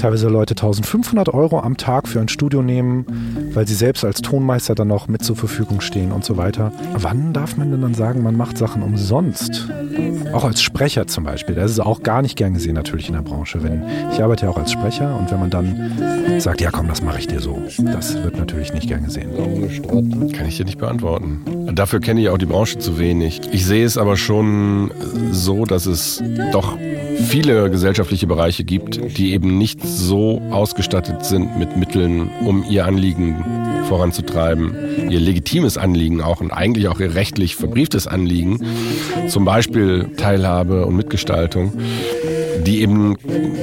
teilweise 0.00 0.28
Leute 0.28 0.52
1500 0.52 1.28
Euro 1.28 1.60
am 1.60 1.76
Tag 1.76 2.08
für 2.08 2.20
ein 2.20 2.28
Studio 2.28 2.62
nehmen, 2.62 3.50
weil 3.52 3.68
sie 3.68 3.74
selbst 3.74 4.04
als 4.04 4.22
Tonmeister 4.22 4.74
dann 4.74 4.88
noch 4.88 5.06
mit 5.06 5.22
zur 5.22 5.36
Verfügung 5.36 5.82
stehen 5.82 6.12
und 6.12 6.24
so 6.24 6.38
weiter. 6.38 6.72
Wann 6.94 7.34
darf 7.34 7.56
man 7.58 7.70
denn 7.70 7.82
dann 7.82 7.94
sagen, 7.94 8.22
man 8.22 8.36
macht 8.36 8.56
Sachen 8.56 8.82
umsonst? 8.82 9.68
Auch 10.32 10.44
als 10.44 10.62
Sprecher 10.62 11.06
zum 11.06 11.24
Beispiel. 11.24 11.54
Das 11.54 11.70
ist 11.70 11.80
auch 11.80 12.02
gar 12.02 12.22
nicht 12.22 12.36
gern 12.36 12.54
gesehen 12.54 12.74
natürlich 12.74 13.08
in 13.08 13.14
der 13.14 13.22
Branche. 13.22 13.62
Wenn, 13.62 13.82
ich 14.12 14.22
arbeite 14.22 14.46
ja 14.46 14.52
auch 14.52 14.58
als 14.58 14.72
Sprecher 14.72 15.16
und 15.18 15.30
wenn 15.30 15.40
man 15.40 15.50
dann 15.50 16.40
sagt, 16.40 16.60
ja 16.62 16.70
komm, 16.70 16.88
das 16.88 17.02
mache 17.02 17.18
ich 17.18 17.26
dir 17.26 17.40
so, 17.40 17.62
das 17.78 18.14
wird 18.22 18.38
natürlich 18.38 18.72
nicht 18.72 18.88
gern 18.88 19.04
gesehen. 19.04 19.28
Kann 20.32 20.46
ich 20.46 20.56
dir 20.56 20.64
nicht 20.64 20.78
beantworten. 20.78 21.74
Dafür 21.74 22.00
kenne 22.00 22.20
ich 22.20 22.28
auch 22.28 22.38
die 22.38 22.46
Branche 22.46 22.77
zu 22.78 22.98
wenig. 22.98 23.40
Ich 23.52 23.64
sehe 23.64 23.84
es 23.84 23.98
aber 23.98 24.16
schon 24.16 24.90
so, 25.30 25.64
dass 25.64 25.86
es 25.86 26.22
doch 26.52 26.78
viele 27.28 27.70
gesellschaftliche 27.70 28.26
Bereiche 28.26 28.64
gibt, 28.64 29.18
die 29.18 29.32
eben 29.32 29.58
nicht 29.58 29.84
so 29.84 30.40
ausgestattet 30.50 31.24
sind 31.24 31.58
mit 31.58 31.76
Mitteln, 31.76 32.30
um 32.44 32.64
ihr 32.68 32.86
Anliegen 32.86 33.44
voranzutreiben, 33.88 35.10
ihr 35.10 35.20
legitimes 35.20 35.78
Anliegen 35.78 36.20
auch 36.20 36.40
und 36.40 36.50
eigentlich 36.50 36.88
auch 36.88 37.00
ihr 37.00 37.14
rechtlich 37.14 37.56
verbrieftes 37.56 38.06
Anliegen, 38.06 38.60
zum 39.28 39.44
Beispiel 39.44 40.10
Teilhabe 40.16 40.86
und 40.86 40.96
Mitgestaltung, 40.96 41.72
die 42.66 42.82
eben 42.82 43.16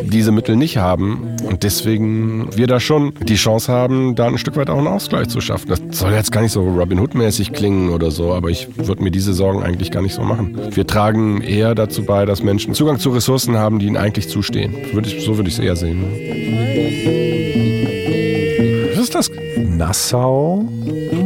diese 0.04 0.32
Mittel 0.32 0.56
nicht 0.56 0.78
haben 0.78 1.36
und 1.44 1.64
deswegen 1.64 2.50
wir 2.56 2.68
da 2.68 2.80
schon 2.80 3.14
die 3.24 3.36
Chance 3.36 3.72
haben, 3.72 4.16
da 4.16 4.28
ein 4.28 4.38
Stück 4.38 4.56
weit 4.58 4.70
auch 4.70 4.78
einen 4.78 4.88
Ausgleich 4.88 5.28
zu 5.28 5.42
schaffen. 5.42 5.70
Das 5.70 5.82
soll 5.92 6.12
jetzt 6.14 6.32
gar 6.32 6.42
nicht 6.42 6.52
so 6.52 6.64
Robin 6.64 7.00
Hood-mäßig 7.00 7.54
klingen 7.54 7.90
oder 7.90 8.12
so, 8.12 8.34
aber 8.34 8.50
ich 8.50 8.68
würde 8.78 9.04
mir 9.04 9.12
diese 9.12 9.34
Sorgen 9.34 9.64
eigentlich 9.64 9.92
gar 9.92 10.02
nicht 10.02 10.14
so 10.14 10.22
machen. 10.22 10.58
Wir 10.72 10.88
tragen 10.88 11.42
eher 11.42 11.76
dazu 11.76 12.04
bei, 12.04 12.26
dass 12.26 12.44
Menschen 12.44 12.74
Zugang 12.74 13.00
zu 13.00 13.10
Ressourcen 13.10 13.58
haben, 13.58 13.80
die 13.80 13.88
ihnen 13.88 13.98
eigentlich 13.98 14.30
zustehen. 14.30 14.74
Würde 14.94 15.10
ich, 15.10 15.26
so 15.26 15.38
würde 15.38 15.50
ich 15.50 15.58
es 15.58 15.60
eher 15.60 15.76
sehen. 15.76 17.45
Das 19.16 19.30
ist 19.30 19.38
das? 19.38 19.66
Nassau. 19.66 20.68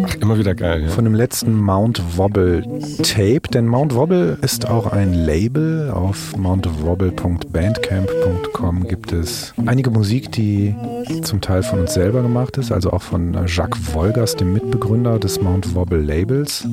Ach, 0.06 0.16
immer 0.22 0.38
wieder 0.38 0.54
geil, 0.54 0.84
ja. 0.84 0.90
Von 0.90 1.06
dem 1.06 1.16
letzten 1.16 1.60
Mount 1.60 2.04
Wobble 2.18 2.62
Tape. 3.02 3.42
Denn 3.52 3.66
Mount 3.66 3.96
Wobble 3.96 4.38
ist 4.44 4.70
auch 4.70 4.92
ein 4.92 5.14
Label. 5.14 5.90
Auf 5.90 6.38
mountwobble.bandcamp.com 6.38 8.88
gibt 8.88 9.12
es 9.12 9.56
einige 9.66 9.90
Musik, 9.90 10.32
die 10.32 10.76
zum 11.24 11.42
Teil 11.42 11.64
von 11.64 11.80
uns 11.80 11.96
selber 11.96 12.22
gemacht 12.22 12.58
ist. 12.58 12.72
Also 12.72 12.92
auch 12.92 13.02
von 13.02 13.36
Jacques 13.48 13.96
Wolgers, 13.96 14.36
dem 14.36 14.54
Mitbegründer 14.54 15.18
des 15.18 15.42
Mount 15.42 15.74
Wobble 15.74 16.00
Labels. 16.00 16.68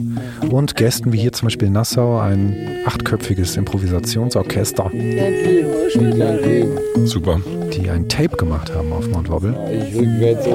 Und 0.51 0.77
Gästen 0.77 1.15
wie 1.15 1.19
hier 1.19 1.33
zum 1.33 1.47
Beispiel 1.47 1.71
Nassau, 1.71 2.19
ein 2.19 2.55
achtköpfiges 2.85 3.57
Improvisationsorchester. 3.57 4.91
Super. 7.07 7.41
Die 7.76 7.90
ein 7.90 8.09
Tape 8.09 8.37
gemacht 8.37 8.75
haben 8.75 8.92
auf 8.92 9.06
Mount 9.09 9.28
Wobble. 9.28 9.54
Ich 9.71 9.95
rückwärts 9.95 10.47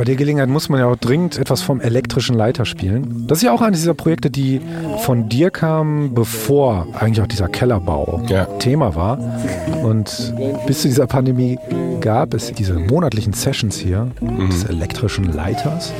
Bei 0.00 0.04
der 0.04 0.16
Gelegenheit 0.16 0.48
muss 0.48 0.70
man 0.70 0.80
ja 0.80 0.86
auch 0.86 0.96
dringend 0.96 1.36
etwas 1.36 1.60
vom 1.60 1.78
elektrischen 1.78 2.34
Leiter 2.34 2.64
spielen. 2.64 3.26
Das 3.26 3.36
ist 3.36 3.42
ja 3.42 3.52
auch 3.52 3.60
eines 3.60 3.80
dieser 3.80 3.92
Projekte, 3.92 4.30
die 4.30 4.62
von 5.04 5.28
dir 5.28 5.50
kamen, 5.50 6.14
bevor 6.14 6.86
eigentlich 6.98 7.20
auch 7.20 7.26
dieser 7.26 7.48
Kellerbau 7.48 8.22
Ja. 8.26 8.46
Thema 8.46 8.94
war. 8.94 9.18
Und 9.82 10.32
bis 10.66 10.80
zu 10.80 10.88
dieser 10.88 11.06
Pandemie 11.06 11.58
gab 12.00 12.32
es 12.32 12.50
diese 12.54 12.78
monatlichen 12.78 13.34
Sessions 13.34 13.76
hier 13.76 14.10
des 14.48 14.64
elektrischen 14.64 15.34
Leiters. 15.34 15.92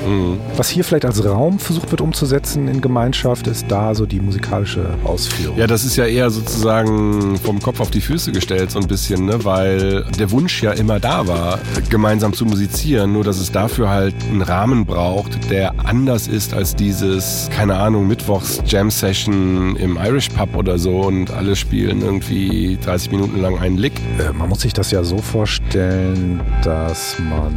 Was 0.56 0.70
hier 0.70 0.82
vielleicht 0.82 1.04
als 1.04 1.22
Raum 1.22 1.58
versucht 1.58 1.90
wird 1.90 2.00
umzusetzen 2.00 2.68
in 2.68 2.80
Gemeinschaft, 2.80 3.46
ist 3.48 3.66
da 3.68 3.94
so 3.94 4.06
die 4.06 4.20
musikalische 4.20 4.86
Ausführung. 5.04 5.58
Ja, 5.58 5.66
das 5.66 5.84
ist 5.84 5.96
ja 5.96 6.06
eher 6.06 6.30
sozusagen 6.30 7.36
vom 7.36 7.60
Kopf 7.60 7.80
auf 7.80 7.90
die 7.90 8.00
Füße 8.00 8.32
gestellt, 8.32 8.70
so 8.70 8.78
ein 8.78 8.88
bisschen, 8.88 9.26
ne? 9.26 9.44
weil 9.44 10.04
der 10.18 10.30
Wunsch 10.30 10.62
ja 10.62 10.72
immer 10.72 11.00
da 11.00 11.26
war, 11.26 11.58
gemeinsam 11.90 12.32
zu 12.32 12.46
musizieren, 12.46 13.12
nur 13.12 13.24
dass 13.24 13.38
es 13.38 13.52
dafür 13.52 13.89
halt 13.90 14.14
einen 14.30 14.42
Rahmen 14.42 14.86
braucht, 14.86 15.50
der 15.50 15.74
anders 15.84 16.28
ist 16.28 16.54
als 16.54 16.74
dieses, 16.76 17.48
keine 17.54 17.76
Ahnung, 17.76 18.06
Mittwochs 18.06 18.62
Jam 18.66 18.90
Session 18.90 19.76
im 19.76 19.98
Irish 20.02 20.28
Pub 20.30 20.56
oder 20.56 20.78
so 20.78 21.00
und 21.02 21.30
alle 21.32 21.56
spielen 21.56 22.00
irgendwie 22.02 22.78
30 22.82 23.10
Minuten 23.10 23.40
lang 23.40 23.58
einen 23.58 23.76
Lick. 23.76 23.92
Äh, 24.18 24.32
Man 24.32 24.48
muss 24.48 24.60
sich 24.60 24.72
das 24.72 24.90
ja 24.90 25.02
so 25.04 25.18
vorstellen, 25.18 26.40
dass 26.62 27.16
man 27.18 27.52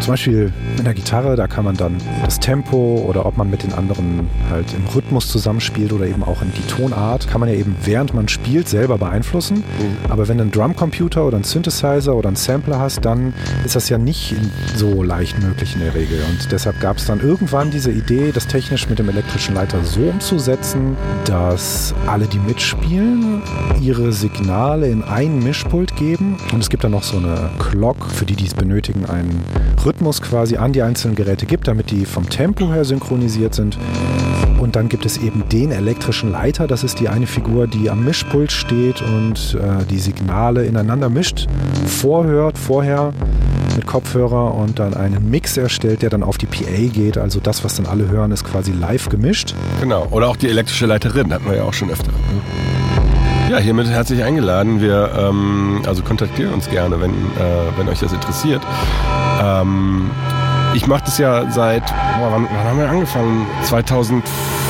zum 0.00 0.12
Beispiel 0.14 0.52
mit 0.76 0.86
der 0.86 0.94
Gitarre, 0.94 1.36
da 1.36 1.46
kann 1.46 1.64
man 1.64 1.76
dann 1.76 1.96
das 2.24 2.40
Tempo 2.40 3.04
oder 3.08 3.26
ob 3.26 3.36
man 3.36 3.50
mit 3.50 3.62
den 3.62 3.72
anderen 3.72 4.28
halt 4.50 4.66
im 4.74 4.86
Rhythmus 4.94 5.28
zusammenspielt 5.28 5.92
oder 5.92 6.06
eben 6.06 6.24
auch 6.24 6.42
in 6.42 6.52
die 6.52 6.66
Tonart, 6.66 7.28
kann 7.28 7.40
man 7.40 7.48
ja 7.48 7.54
eben 7.54 7.76
während 7.84 8.14
man 8.14 8.28
spielt 8.28 8.68
selber 8.68 8.98
beeinflussen. 8.98 9.62
Aber 10.08 10.28
wenn 10.28 10.38
du 10.38 10.42
einen 10.42 10.50
Drumcomputer 10.50 11.24
oder 11.26 11.36
einen 11.36 11.44
Synthesizer 11.44 12.14
oder 12.14 12.28
einen 12.28 12.36
Sampler 12.36 12.78
hast, 12.78 13.04
dann 13.04 13.34
ist 13.64 13.76
das 13.76 13.88
ja 13.88 13.98
nicht 13.98 14.34
so 14.76 15.02
leicht 15.02 15.40
möglich 15.42 15.73
in 15.74 15.80
der 15.80 15.94
Regel. 15.94 16.20
Und 16.30 16.50
deshalb 16.50 16.80
gab 16.80 16.98
es 16.98 17.06
dann 17.06 17.20
irgendwann 17.20 17.70
diese 17.70 17.90
Idee, 17.90 18.32
das 18.32 18.46
technisch 18.46 18.88
mit 18.88 18.98
dem 18.98 19.08
elektrischen 19.08 19.54
Leiter 19.54 19.82
so 19.84 20.00
umzusetzen, 20.00 20.96
dass 21.24 21.94
alle, 22.06 22.26
die 22.26 22.38
mitspielen, 22.38 23.42
ihre 23.80 24.12
Signale 24.12 24.88
in 24.88 25.02
ein 25.02 25.38
Mischpult 25.40 25.96
geben. 25.96 26.36
Und 26.52 26.60
es 26.60 26.70
gibt 26.70 26.84
dann 26.84 26.92
noch 26.92 27.02
so 27.02 27.16
eine 27.16 27.50
Clock, 27.58 28.10
für 28.10 28.24
die, 28.24 28.36
die 28.36 28.46
es 28.46 28.54
benötigen, 28.54 29.06
einen 29.06 29.42
Rhythmus 29.84 30.22
quasi 30.22 30.56
an 30.56 30.72
die 30.72 30.82
einzelnen 30.82 31.14
Geräte 31.14 31.46
gibt, 31.46 31.68
damit 31.68 31.90
die 31.90 32.04
vom 32.04 32.28
Tempo 32.28 32.72
her 32.72 32.84
synchronisiert 32.84 33.54
sind. 33.54 33.78
Und 34.58 34.76
dann 34.76 34.88
gibt 34.88 35.04
es 35.04 35.18
eben 35.18 35.44
den 35.50 35.72
elektrischen 35.72 36.32
Leiter. 36.32 36.66
Das 36.66 36.84
ist 36.84 37.00
die 37.00 37.08
eine 37.08 37.26
Figur, 37.26 37.66
die 37.66 37.90
am 37.90 38.04
Mischpult 38.04 38.50
steht 38.50 39.02
und 39.02 39.58
äh, 39.60 39.84
die 39.90 39.98
Signale 39.98 40.64
ineinander 40.64 41.10
mischt, 41.10 41.46
vorhört, 41.86 42.56
vorher 42.56 43.12
mit 43.76 43.86
Kopfhörer 43.86 44.54
und 44.54 44.78
dann 44.78 44.94
einen 44.94 45.30
Mix 45.30 45.56
erstellt, 45.56 46.02
der 46.02 46.10
dann 46.10 46.22
auf 46.22 46.38
die 46.38 46.46
PA 46.46 46.92
geht. 46.92 47.18
Also 47.18 47.40
das, 47.40 47.64
was 47.64 47.76
dann 47.76 47.86
alle 47.86 48.08
hören, 48.08 48.32
ist 48.32 48.44
quasi 48.44 48.72
live 48.72 49.08
gemischt. 49.08 49.54
Genau. 49.80 50.06
Oder 50.10 50.28
auch 50.28 50.36
die 50.36 50.48
elektrische 50.48 50.86
Leiterin, 50.86 51.32
hatten 51.32 51.46
wir 51.46 51.56
ja 51.56 51.64
auch 51.64 51.72
schon 51.72 51.90
öfter. 51.90 52.10
Ja, 53.50 53.58
hiermit 53.58 53.88
herzlich 53.88 54.22
eingeladen. 54.22 54.80
Wir 54.80 55.10
ähm, 55.16 55.82
also 55.86 56.02
kontaktiert 56.02 56.52
uns 56.52 56.68
gerne, 56.70 57.00
wenn, 57.00 57.10
äh, 57.10 57.76
wenn 57.76 57.88
euch 57.88 58.00
das 58.00 58.12
interessiert. 58.12 58.62
Ähm, 59.42 60.10
ich 60.74 60.86
mache 60.86 61.04
das 61.04 61.18
ja 61.18 61.50
seit, 61.50 61.86
boah, 61.86 62.32
wann, 62.32 62.48
wann 62.50 62.64
haben 62.64 62.78
wir 62.78 62.88
angefangen? 62.88 63.46
2004 63.62 64.63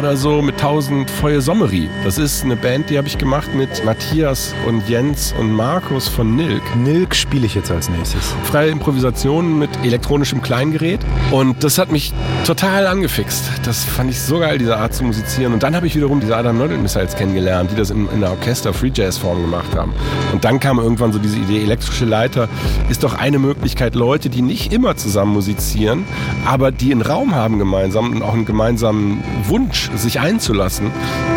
oder 0.00 0.16
so 0.16 0.42
mit 0.42 0.54
1000 0.54 1.10
Feuer 1.10 1.40
Sommeri. 1.40 1.88
Das 2.04 2.18
ist 2.18 2.44
eine 2.44 2.56
Band, 2.56 2.90
die 2.90 2.98
habe 2.98 3.06
ich 3.06 3.18
gemacht 3.18 3.54
mit 3.54 3.84
Matthias 3.84 4.54
und 4.66 4.88
Jens 4.88 5.34
und 5.38 5.52
Markus 5.52 6.08
von 6.08 6.34
Nilk. 6.34 6.62
Nilk 6.76 7.14
spiele 7.14 7.46
ich 7.46 7.54
jetzt 7.54 7.70
als 7.70 7.88
nächstes. 7.90 8.34
freie 8.44 8.70
Improvisationen 8.70 9.58
mit 9.58 9.70
elektronischem 9.84 10.42
Kleingerät. 10.42 11.00
Und 11.30 11.62
das 11.62 11.78
hat 11.78 11.92
mich 11.92 12.12
total 12.44 12.86
angefixt. 12.86 13.44
Das 13.64 13.84
fand 13.84 14.10
ich 14.10 14.20
so 14.20 14.38
geil, 14.38 14.58
diese 14.58 14.76
Art 14.76 14.94
zu 14.94 15.04
musizieren. 15.04 15.52
Und 15.52 15.62
dann 15.62 15.76
habe 15.76 15.86
ich 15.86 15.94
wiederum 15.94 16.20
diese 16.20 16.36
Adam 16.36 16.58
Nodal 16.58 16.78
Missiles 16.78 17.14
kennengelernt, 17.14 17.70
die 17.70 17.76
das 17.76 17.90
in, 17.90 18.08
in 18.10 18.20
der 18.20 18.30
Orchester-Free-Jazz-Form 18.30 19.42
gemacht 19.42 19.76
haben. 19.76 19.92
Und 20.32 20.44
dann 20.44 20.58
kam 20.58 20.78
irgendwann 20.78 21.12
so 21.12 21.18
diese 21.18 21.38
Idee, 21.38 21.62
elektrische 21.62 22.06
Leiter 22.06 22.48
ist 22.88 23.04
doch 23.04 23.14
eine 23.14 23.38
Möglichkeit, 23.38 23.94
Leute, 23.94 24.30
die 24.30 24.42
nicht 24.42 24.72
immer 24.72 24.96
zusammen 24.96 25.34
musizieren, 25.34 26.04
aber 26.46 26.72
die 26.72 26.92
einen 26.92 27.02
Raum 27.02 27.34
haben 27.34 27.58
gemeinsam 27.58 28.12
und 28.12 28.22
auch 28.22 28.34
einen 28.34 28.46
gemeinsamen 28.46 29.22
Wunsch, 29.48 29.90
sich 29.96 30.20
einzulassen 30.20 30.90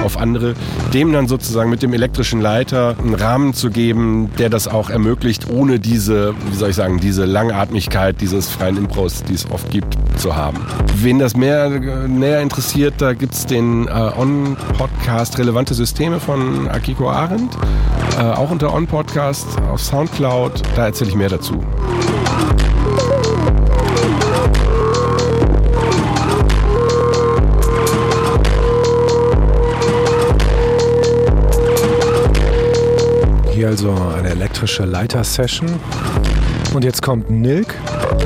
auf 0.04 0.18
andere, 0.18 0.54
dem 0.94 1.14
dann 1.14 1.28
sozusagen 1.28 1.70
mit 1.70 1.82
dem 1.82 1.94
elektrischen 1.94 2.42
Leiter 2.42 2.96
einen 3.00 3.14
Rahmen 3.14 3.54
zu 3.54 3.70
geben, 3.70 4.32
der 4.38 4.50
das 4.50 4.68
auch 4.68 4.90
ermöglicht, 4.90 5.50
ohne 5.50 5.80
diese, 5.80 6.34
wie 6.50 6.56
soll 6.56 6.70
ich 6.72 6.76
sagen, 6.76 7.00
diese 7.00 7.26
Langatmigkeit 7.26 8.20
dieses 8.22 8.50
freien 8.50 8.78
Impros, 8.78 9.24
die 9.24 9.34
es 9.34 9.50
oft 9.50 9.70
gibt, 9.70 9.98
zu 10.18 10.36
haben. 10.36 10.66
Wen 10.98 11.20
das 11.20 11.36
mehr 11.36 11.66
äh, 11.66 12.08
näher 12.08 12.42
interessiert, 12.42 12.96
da 12.98 13.14
gibt's 13.14 13.46
den 13.46 13.88
äh, 13.88 13.92
On-Podcast 13.92 15.38
Relevante 15.40 15.74
Systeme 15.74 16.20
von 16.20 16.68
Akiko 16.68 17.10
Arendt, 17.10 17.56
äh, 18.18 18.22
auch 18.22 18.52
unter 18.52 18.74
On-Podcast 18.74 19.48
auf 19.72 19.82
Soundcloud, 19.82 20.62
da 20.76 20.88
erzähle 20.88 21.10
ich 21.10 21.16
mehr 21.16 21.30
dazu. 21.30 21.64
Hier 33.64 33.70
also 33.70 33.94
eine 33.94 34.28
elektrische 34.28 34.84
Leiter-Session. 34.84 35.70
Und 36.74 36.84
jetzt 36.84 37.02
kommt 37.02 37.30
Nilk, 37.30 37.74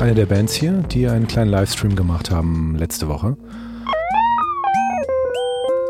eine 0.02 0.12
der 0.12 0.26
Bands 0.26 0.52
hier, 0.52 0.72
die 0.72 1.06
einen 1.06 1.28
kleinen 1.28 1.48
Livestream 1.48 1.94
gemacht 1.94 2.32
haben 2.32 2.74
letzte 2.74 3.06
Woche. 3.06 3.36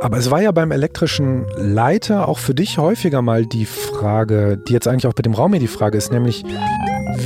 Aber 0.02 0.18
es 0.18 0.30
war 0.30 0.42
ja 0.42 0.52
beim 0.52 0.70
elektrischen 0.70 1.46
Leiter 1.56 2.28
auch 2.28 2.38
für 2.38 2.52
dich 2.52 2.76
häufiger 2.76 3.22
mal 3.22 3.46
die 3.46 3.64
Frage, 3.64 4.58
die 4.68 4.74
jetzt 4.74 4.86
eigentlich 4.86 5.06
auch 5.06 5.14
bei 5.14 5.22
dem 5.22 5.32
Raum 5.32 5.52
hier 5.54 5.60
die 5.60 5.66
Frage 5.66 5.96
ist, 5.96 6.12
nämlich 6.12 6.44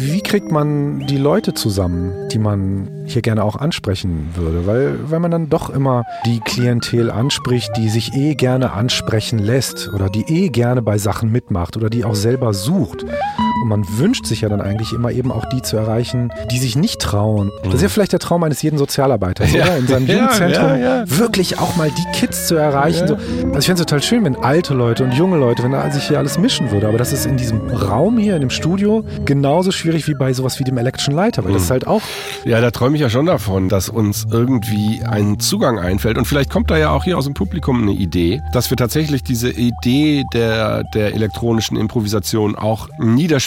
wie 0.04 0.20
kriegt 0.20 0.50
man 0.50 1.06
die 1.06 1.16
Leute 1.16 1.54
zusammen, 1.54 2.28
die 2.30 2.38
man 2.38 3.04
hier 3.06 3.22
gerne 3.22 3.44
auch 3.44 3.56
ansprechen 3.56 4.30
würde? 4.34 4.66
Weil, 4.66 5.10
weil 5.10 5.20
man 5.20 5.30
dann 5.30 5.48
doch 5.48 5.70
immer 5.70 6.04
die 6.26 6.40
Klientel 6.40 7.10
anspricht, 7.10 7.70
die 7.76 7.88
sich 7.88 8.12
eh 8.14 8.34
gerne 8.34 8.72
ansprechen 8.72 9.38
lässt 9.38 9.90
oder 9.94 10.08
die 10.08 10.24
eh 10.26 10.48
gerne 10.48 10.82
bei 10.82 10.98
Sachen 10.98 11.30
mitmacht 11.30 11.76
oder 11.76 11.88
die 11.88 12.04
auch 12.04 12.16
selber 12.16 12.52
sucht. 12.52 13.04
Und 13.62 13.68
man 13.68 13.84
wünscht 13.98 14.26
sich 14.26 14.40
ja 14.40 14.48
dann 14.48 14.60
eigentlich 14.60 14.92
immer 14.92 15.12
eben 15.12 15.30
auch 15.30 15.44
die 15.50 15.62
zu 15.62 15.76
erreichen, 15.76 16.32
die 16.50 16.58
sich 16.58 16.74
nicht 16.74 17.00
trauen. 17.00 17.50
Das 17.62 17.74
ist 17.74 17.82
ja 17.82 17.88
vielleicht 17.88 18.12
der 18.12 18.18
Traum 18.18 18.42
eines 18.42 18.60
jeden 18.60 18.76
Sozialarbeiters, 18.76 19.52
Ja. 19.52 19.64
oder? 19.66 19.76
In 19.78 19.86
seinem 19.86 20.06
Jugendzentrum 20.08 20.80
ja, 20.82 21.04
wirklich 21.06 21.58
auch 21.60 21.76
mal 21.76 21.90
die 21.90 22.18
Kids 22.18 22.48
zu 22.48 22.56
erreichen. 22.56 23.06
So. 23.06 23.14
Also 23.14 23.58
ich 23.60 23.66
fände 23.66 23.80
es 23.82 23.86
total 23.86 24.02
schön, 24.02 24.24
wenn 24.24 24.34
alte 24.36 24.74
Leute 24.74 25.04
und 25.04 25.12
junge 25.14 25.36
Leute, 25.38 25.62
wenn 25.62 25.70
da 25.72 25.88
sich 25.92 26.08
hier 26.08 26.18
alles 26.18 26.38
mischen 26.38 26.70
würde. 26.72 26.88
Aber 26.88 26.98
das 26.98 27.12
ist 27.12 27.24
in 27.24 27.36
diesem 27.36 27.60
Raum 27.70 28.18
hier, 28.18 28.34
in 28.34 28.40
dem 28.40 28.50
Studio, 28.50 29.04
genauso 29.24 29.70
schwierig 29.70 30.08
wie 30.08 30.14
bei 30.14 30.32
sowas 30.32 30.58
wie 30.58 30.64
dem 30.64 30.76
Elektrischen 30.76 31.14
Leiter. 31.14 31.44
Weil 31.44 31.52
das 31.52 31.62
ist 31.62 31.70
halt 31.70 31.86
auch 31.86 32.02
Ja, 32.44 32.60
da 32.60 32.70
träume 32.72 32.96
ich 32.96 33.00
ja 33.02 33.10
schon 33.10 33.26
davon, 33.26 33.68
dass 33.68 33.88
uns 33.88 34.26
irgendwie 34.30 35.02
ein 35.08 35.38
Zugang 35.38 35.78
einfällt. 35.78 36.18
Und 36.18 36.24
vielleicht 36.24 36.50
kommt 36.50 36.70
da 36.70 36.76
ja 36.76 36.90
auch 36.90 37.04
hier 37.04 37.16
aus 37.16 37.26
dem 37.26 37.34
Publikum 37.34 37.80
eine 37.82 37.92
Idee, 37.92 38.42
dass 38.52 38.70
wir 38.70 38.76
tatsächlich 38.76 39.22
diese 39.22 39.50
Idee 39.50 40.24
der, 40.34 40.82
der 40.94 41.14
elektronischen 41.14 41.76
Improvisation 41.76 42.56
auch 42.56 42.88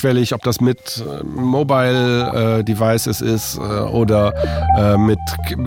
niederschwellig, 0.06 0.34
ob 0.34 0.44
das 0.44 0.62
mit 0.62 1.04
äh, 1.06 1.24
Mobile 1.24 2.60
äh, 2.60 2.64
Devices 2.64 3.22
ist 3.22 3.58
äh, 3.58 3.62
oder 3.62 4.34
äh, 4.78 4.98
mit 4.98 5.20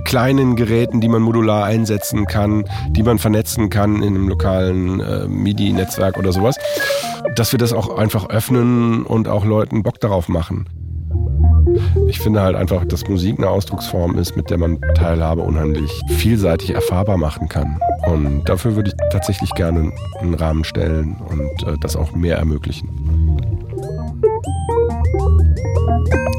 kleinen 0.05 0.57
Geräten, 0.57 1.01
die 1.01 1.09
man 1.09 1.23
modular 1.23 1.65
einsetzen 1.65 2.27
kann, 2.27 2.65
die 2.91 3.03
man 3.03 3.19
vernetzen 3.19 3.71
kann 3.71 3.97
in 3.97 4.15
einem 4.15 4.29
lokalen 4.29 5.01
äh, 5.01 5.27
MIDI-Netzwerk 5.27 6.19
oder 6.19 6.33
sowas, 6.33 6.57
dass 7.35 7.53
wir 7.53 7.59
das 7.59 7.73
auch 7.73 7.97
einfach 7.97 8.29
öffnen 8.31 9.05
und 9.05 9.29
auch 9.29 9.45
Leuten 9.45 9.83
Bock 9.83 10.01
darauf 10.01 10.29
machen. 10.29 10.67
Ich 12.07 12.19
finde 12.21 12.41
halt 12.41 12.57
einfach, 12.57 12.85
dass 12.87 13.07
Musik 13.09 13.39
eine 13.39 13.51
Ausdrucksform 13.51 14.17
ist, 14.17 14.37
mit 14.37 14.49
der 14.49 14.59
man 14.59 14.81
Teilhabe 14.95 15.43
unheimlich 15.43 15.91
vielseitig 16.09 16.71
erfahrbar 16.71 17.19
machen 17.19 17.49
kann. 17.49 17.79
Und 18.07 18.49
dafür 18.49 18.75
würde 18.75 18.91
ich 18.91 18.97
tatsächlich 19.13 19.51
gerne 19.55 19.93
einen 20.21 20.35
Rahmen 20.35 20.65
stellen 20.65 21.17
und 21.29 21.69
äh, 21.69 21.77
das 21.81 21.97
auch 21.97 22.13
mehr 22.13 22.39
ermöglichen. 22.39 22.89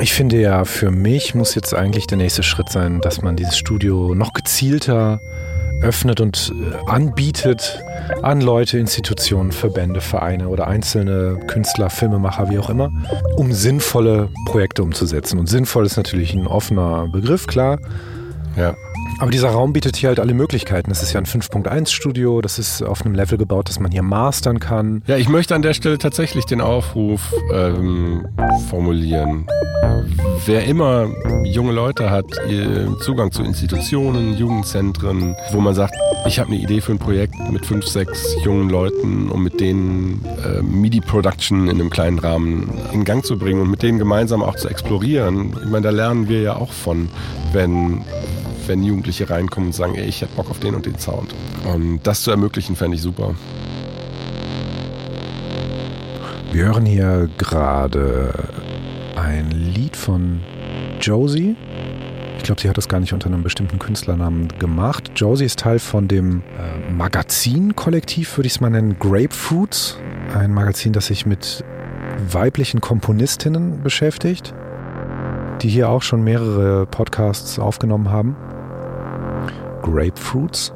Ich 0.01 0.13
finde 0.13 0.39
ja, 0.39 0.65
für 0.65 0.91
mich 0.91 1.35
muss 1.35 1.55
jetzt 1.55 1.73
eigentlich 1.73 2.07
der 2.07 2.17
nächste 2.17 2.43
Schritt 2.43 2.69
sein, 2.69 3.01
dass 3.01 3.21
man 3.21 3.35
dieses 3.35 3.57
Studio 3.57 4.15
noch 4.15 4.33
gezielter 4.33 5.19
öffnet 5.81 6.19
und 6.19 6.53
äh, 6.53 6.89
anbietet 6.89 7.81
an 8.21 8.41
Leute, 8.41 8.77
Institutionen, 8.77 9.51
Verbände, 9.51 10.01
Vereine 10.01 10.49
oder 10.49 10.67
einzelne 10.67 11.39
Künstler, 11.47 11.89
Filmemacher, 11.89 12.49
wie 12.49 12.59
auch 12.59 12.69
immer, 12.69 12.91
um 13.37 13.53
sinnvolle 13.53 14.29
Projekte 14.45 14.83
umzusetzen. 14.83 15.39
Und 15.39 15.47
sinnvoll 15.47 15.85
ist 15.85 15.97
natürlich 15.97 16.33
ein 16.33 16.47
offener 16.47 17.07
Begriff, 17.07 17.47
klar. 17.47 17.79
Ja. 18.57 18.75
Aber 19.19 19.31
dieser 19.31 19.49
Raum 19.49 19.73
bietet 19.73 19.97
hier 19.97 20.09
halt 20.09 20.19
alle 20.19 20.33
Möglichkeiten. 20.33 20.89
Das 20.89 21.03
ist 21.03 21.11
ja 21.11 21.19
ein 21.19 21.25
5.1 21.25 21.89
Studio, 21.89 22.39
das 22.39 22.57
ist 22.57 22.81
auf 22.81 23.05
einem 23.05 23.15
Level 23.15 23.37
gebaut, 23.37 23.67
dass 23.67 23.79
man 23.79 23.91
hier 23.91 24.01
mastern 24.01 24.59
kann. 24.59 25.03
Ja, 25.07 25.17
ich 25.17 25.27
möchte 25.27 25.55
an 25.55 25.61
der 25.61 25.73
Stelle 25.73 25.97
tatsächlich 25.97 26.45
den 26.45 26.61
Aufruf 26.61 27.33
ähm, 27.53 28.25
formulieren. 28.69 29.45
Wer 30.45 30.63
immer 30.63 31.09
junge 31.43 31.73
Leute 31.73 32.09
hat, 32.09 32.25
Zugang 33.01 33.31
zu 33.33 33.43
Institutionen, 33.43 34.37
Jugendzentren, 34.37 35.35
wo 35.51 35.59
man 35.59 35.75
sagt, 35.75 35.95
ich 36.25 36.39
habe 36.39 36.51
eine 36.51 36.61
Idee 36.61 36.79
für 36.79 36.93
ein 36.93 36.99
Projekt 36.99 37.35
mit 37.51 37.65
fünf, 37.65 37.85
sechs 37.87 38.35
jungen 38.45 38.69
Leuten, 38.69 39.29
um 39.29 39.43
mit 39.43 39.59
denen 39.59 40.23
äh, 40.45 40.61
MIDI-Production 40.61 41.67
in 41.67 41.71
einem 41.71 41.89
kleinen 41.89 42.19
Rahmen 42.19 42.69
in 42.93 43.03
Gang 43.03 43.25
zu 43.25 43.37
bringen 43.37 43.61
und 43.61 43.69
mit 43.69 43.83
denen 43.83 43.99
gemeinsam 43.99 44.41
auch 44.43 44.55
zu 44.55 44.69
explorieren. 44.69 45.57
Ich 45.61 45.69
meine, 45.69 45.83
da 45.83 45.89
lernen 45.89 46.29
wir 46.29 46.41
ja 46.41 46.55
auch 46.55 46.71
von, 46.71 47.09
wenn 47.51 48.05
wenn 48.69 48.83
Jugendliche 48.83 49.29
reinkommen 49.29 49.69
und 49.69 49.73
sagen, 49.73 49.95
ey, 49.95 50.05
ich 50.05 50.21
hätte 50.21 50.35
Bock 50.35 50.49
auf 50.49 50.59
den 50.59 50.75
und 50.75 50.85
den 50.85 50.97
Sound. 50.97 51.33
Und 51.65 51.99
das 52.03 52.21
zu 52.21 52.31
ermöglichen, 52.31 52.75
fände 52.75 52.95
ich 52.95 53.01
super. 53.01 53.33
Wir 56.51 56.65
hören 56.65 56.85
hier 56.85 57.29
gerade 57.37 58.33
ein 59.15 59.51
Lied 59.51 59.95
von 59.95 60.39
Josie. 61.01 61.55
Ich 62.37 62.43
glaube, 62.43 62.61
sie 62.61 62.69
hat 62.69 62.77
das 62.77 62.87
gar 62.87 62.99
nicht 62.99 63.13
unter 63.13 63.27
einem 63.27 63.43
bestimmten 63.43 63.79
Künstlernamen 63.79 64.47
gemacht. 64.59 65.11
Josie 65.15 65.45
ist 65.45 65.59
Teil 65.59 65.79
von 65.79 66.07
dem 66.07 66.41
äh, 66.57 66.91
Magazin-Kollektiv, 66.91 68.37
würde 68.37 68.47
ich 68.47 68.53
es 68.53 68.61
mal 68.61 68.69
nennen, 68.69 68.97
Grapefruits. 68.97 69.97
Ein 70.33 70.53
Magazin, 70.53 70.93
das 70.93 71.07
sich 71.07 71.25
mit 71.25 71.63
weiblichen 72.31 72.81
Komponistinnen 72.81 73.81
beschäftigt, 73.83 74.53
die 75.61 75.69
hier 75.69 75.89
auch 75.89 76.01
schon 76.01 76.23
mehrere 76.23 76.85
Podcasts 76.85 77.59
aufgenommen 77.59 78.09
haben. 78.09 78.35
Grapefruits. 79.91 80.73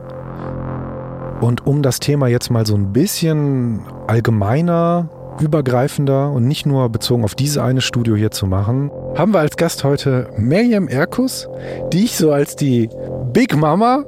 Und 1.42 1.68
um 1.68 1.82
das 1.82 2.00
Thema 2.00 2.28
jetzt 2.28 2.50
mal 2.50 2.66
so 2.66 2.76
ein 2.76 2.94
bisschen 2.94 3.82
allgemeiner, 4.08 5.10
übergreifender 5.42 6.32
und 6.32 6.48
nicht 6.48 6.66
nur 6.66 6.90
bezogen 6.90 7.24
auf 7.24 7.36
dieses 7.36 7.58
eine 7.58 7.82
Studio 7.82 8.16
hier 8.16 8.32
zu 8.32 8.46
machen, 8.48 8.92
haben 9.16 9.34
wir 9.34 9.40
als 9.40 9.58
Gast 9.58 9.84
heute 9.84 10.30
Miriam 10.38 10.88
Erkus, 10.88 11.48
die 11.92 12.06
ich 12.06 12.16
so 12.16 12.32
als 12.32 12.56
die 12.56 12.90
Big 13.34 13.56
Mama 13.56 14.06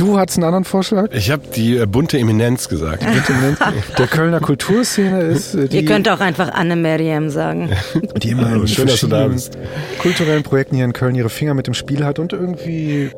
Du 0.00 0.18
hattest 0.18 0.38
einen 0.38 0.44
anderen 0.44 0.64
Vorschlag? 0.64 1.12
Ich 1.12 1.30
habe 1.30 1.42
die 1.54 1.76
äh, 1.76 1.84
bunte 1.84 2.18
Eminenz 2.18 2.70
gesagt. 2.70 3.04
Bunte 3.04 3.32
Eminenz 3.34 3.58
der 3.98 4.06
Kölner 4.06 4.40
Kulturszene 4.40 5.20
ist. 5.20 5.54
Äh, 5.54 5.68
die, 5.68 5.76
Ihr 5.76 5.84
könnt 5.84 6.08
auch 6.08 6.20
einfach 6.20 6.50
Anne 6.54 6.74
Miriam 6.74 7.28
sagen. 7.28 7.68
Die 8.16 8.30
immer 8.30 8.50
in 8.54 8.66
Schön, 8.66 8.86
dass 8.86 9.00
du 9.00 9.08
da 9.08 9.28
bist. 9.28 9.58
kulturellen 10.00 10.42
Projekten 10.42 10.76
hier 10.76 10.86
in 10.86 10.94
Köln 10.94 11.14
ihre 11.16 11.28
Finger 11.28 11.52
mit 11.52 11.66
dem 11.66 11.74
Spiel 11.74 12.02
hat 12.02 12.18
und 12.18 12.32
irgendwie 12.32 13.10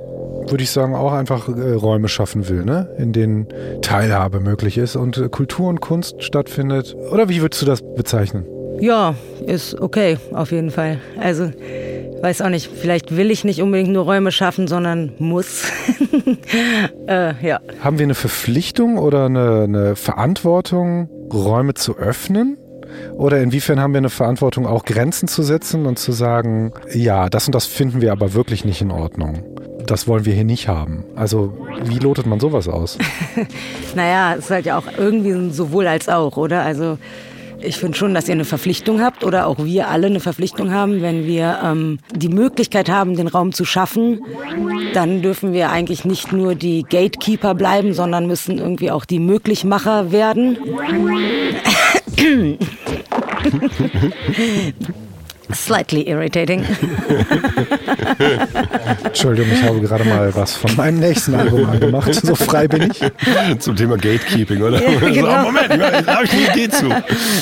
würde 0.49 0.63
ich 0.63 0.71
sagen, 0.71 0.95
auch 0.95 1.13
einfach 1.13 1.49
äh, 1.49 1.73
Räume 1.73 2.09
schaffen 2.09 2.49
will, 2.49 2.65
ne? 2.65 2.89
in 2.99 3.13
denen 3.13 3.47
Teilhabe 3.83 4.41
möglich 4.41 4.79
ist 4.79 4.97
und 4.97 5.19
äh, 5.19 5.29
Kultur 5.29 5.69
und 5.69 5.81
Kunst 5.81 6.23
stattfindet. 6.23 6.97
Oder 7.11 7.29
wie 7.29 7.41
würdest 7.43 7.63
du 7.63 7.67
das 7.67 7.83
bezeichnen? 7.95 8.45
Ja, 8.81 9.15
ist 9.47 9.81
okay, 9.81 10.19
auf 10.33 10.51
jeden 10.51 10.71
Fall. 10.71 10.99
Also, 11.21 11.53
weiß 12.23 12.43
auch 12.43 12.49
nicht, 12.49 12.69
vielleicht 12.75 13.17
will 13.17 13.31
ich 13.31 13.45
nicht 13.45 13.63
unbedingt 13.63 13.91
nur 13.91 14.05
Räume 14.05 14.33
schaffen, 14.33 14.67
sondern 14.67 15.13
muss. 15.19 15.65
äh, 17.07 17.35
ja. 17.47 17.61
Haben 17.81 17.99
wir 17.99 18.05
eine 18.05 18.15
Verpflichtung 18.15 18.99
oder 18.99 19.27
eine, 19.27 19.63
eine 19.63 19.97
Verantwortung, 19.97 21.09
Räume 21.33 21.75
zu 21.75 21.97
öffnen? 21.97 22.59
Oder 23.15 23.41
inwiefern 23.41 23.81
haben 23.81 23.95
wir 23.95 23.99
eine 23.99 24.11
Verantwortung, 24.11 24.67
auch 24.67 24.85
Grenzen 24.85 25.29
zu 25.29 25.43
setzen 25.43 25.87
und 25.87 25.99
zu 25.99 26.13
sagen, 26.13 26.73
ja, 26.93 27.29
das 27.29 27.47
und 27.47 27.55
das 27.55 27.67
finden 27.67 28.01
wir 28.01 28.13
aber 28.13 28.35
wirklich 28.35 28.65
nicht 28.65 28.83
in 28.83 28.91
Ordnung? 28.91 29.45
Das 29.93 30.09
wollen 30.09 30.25
wir 30.25 30.33
hier 30.33 30.45
nicht 30.45 30.69
haben. 30.69 31.05
Also 31.17 31.53
wie 31.85 31.99
lotet 31.99 32.25
man 32.25 32.41
sowas 32.41 32.67
aus? 32.67 32.97
naja, 33.95 34.33
es 34.33 34.47
ist 34.47 34.51
halt 34.51 34.65
ja 34.65 34.79
auch 34.79 34.87
irgendwie 34.97 35.51
sowohl 35.51 35.87
als 35.87 36.09
auch, 36.09 36.39
oder? 36.39 36.63
Also 36.63 36.97
ich 37.61 37.77
finde 37.77 37.99
schon, 37.99 38.15
dass 38.15 38.27
ihr 38.27 38.33
eine 38.33 38.47
Verpflichtung 38.47 39.03
habt 39.03 39.23
oder 39.23 39.47
auch 39.47 39.63
wir 39.63 39.89
alle 39.89 40.07
eine 40.07 40.21
Verpflichtung 40.21 40.73
haben, 40.73 41.03
wenn 41.03 41.27
wir 41.27 41.59
ähm, 41.63 41.99
die 42.17 42.31
Möglichkeit 42.31 42.89
haben, 42.89 43.17
den 43.17 43.29
Raum 43.29 43.53
zu 43.53 43.67
schaffen, 43.67 44.23
dann 44.95 45.21
dürfen 45.21 45.53
wir 45.53 45.69
eigentlich 45.69 46.07
nicht 46.07 46.33
nur 46.33 46.55
die 46.55 46.87
Gatekeeper 46.89 47.55
bleiben, 47.55 47.93
sondern 47.93 48.27
müssen 48.27 48.57
irgendwie 48.57 48.91
auch 48.91 49.05
die 49.05 49.19
Möglichmacher 49.19 50.11
werden. 50.11 50.57
Slightly 55.55 56.09
irritating. 56.09 56.65
Entschuldigung, 59.05 59.53
ich 59.53 59.63
habe 59.63 59.81
gerade 59.81 60.05
mal 60.05 60.35
was 60.35 60.55
von 60.55 60.75
meinem 60.77 61.01
nächsten 61.01 61.35
Album 61.35 61.69
angemacht. 61.69 62.15
So 62.15 62.35
frei 62.35 62.69
bin 62.69 62.91
ich. 62.91 63.01
Zum 63.61 63.77
Thema 63.77 63.97
Gatekeeping, 63.97 64.63
oder? 64.63 64.83
Ja, 64.83 64.99
genau. 65.11 65.27
so, 65.27 65.37
oh, 65.37 65.43
Moment, 65.43 65.71
da 66.07 66.15
habe 66.15 66.25
ich 66.25 66.33
eine 66.33 66.53
Idee 66.55 66.69
zu. 66.69 66.89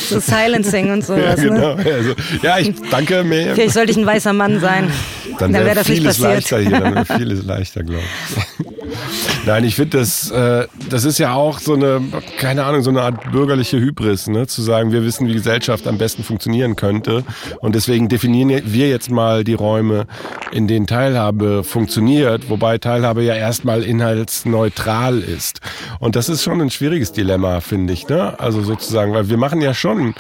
So 0.09 0.21
Silencing 0.21 0.93
und 0.93 1.05
sowas. 1.05 1.43
Ja, 1.43 1.49
genau. 1.49 1.75
Ne? 1.77 1.85
Also, 1.85 2.15
ja, 2.43 2.59
ich 2.59 2.73
danke 2.91 3.25
mir. 3.25 3.55
Vielleicht 3.55 3.75
sollte 3.75 3.93
ich 3.93 3.99
ein 3.99 4.07
weißer 4.07 4.33
Mann 4.33 4.61
sein. 4.61 4.91
Dann, 5.39 5.53
dann 5.53 5.65
wäre 5.65 5.77
das 5.77 5.87
vieles 5.87 6.19
nicht 6.19 6.29
passiert. 6.29 6.51
leichter 6.51 6.59
hier. 6.59 6.81
Dann 6.81 6.95
wäre 6.95 7.05
vieles 7.07 7.45
leichter, 7.45 7.83
glaube 7.83 8.03
ich. 8.03 8.67
Nein, 9.47 9.65
ich 9.65 9.75
finde, 9.75 9.99
das, 9.99 10.31
äh, 10.31 10.67
das 10.89 11.05
ist 11.05 11.19
ja 11.19 11.35
auch 11.35 11.59
so 11.59 11.75
eine, 11.75 12.01
keine 12.39 12.65
Ahnung, 12.65 12.83
so 12.83 12.91
eine 12.91 13.03
Art 13.03 13.31
bürgerliche 13.33 13.79
Hybris, 13.79 14.29
ne? 14.29 14.47
zu 14.47 14.63
sagen, 14.63 14.93
wir 14.93 15.05
wissen, 15.05 15.27
wie 15.27 15.33
Gesellschaft 15.33 15.87
am 15.87 15.99
besten 15.99 16.25
funktionieren 16.25 16.77
könnte. 16.77 17.25
Und 17.61 17.75
deswegen 17.75 18.09
definieren 18.09 18.51
wir 18.65 18.89
jetzt 18.89 19.11
mal 19.11 19.45
die 19.45 19.55
Räume, 19.55 20.07
in 20.53 20.67
denen 20.67 20.87
Teilhabe 20.87 21.65
funktioniert, 21.65 22.51
wobei 22.51 22.79
Teilhabe 22.79 23.23
ja 23.23 23.35
erstmal 23.35 23.83
inhaltsneutral 23.83 25.19
ist. 25.19 25.61
Und 25.99 26.17
das 26.17 26.29
ist 26.29 26.43
schon 26.43 26.61
ein 26.61 26.71
schwieriges 26.71 27.13
Dilemma, 27.13 27.61
finde 27.61 27.93
ich. 27.93 28.09
Ne? 28.09 28.39
Also 28.39 28.63
sozusagen, 28.63 29.13
weil 29.13 29.29
wir 29.29 29.37
machen 29.37 29.61
ja 29.61 29.75
schon 29.75 30.15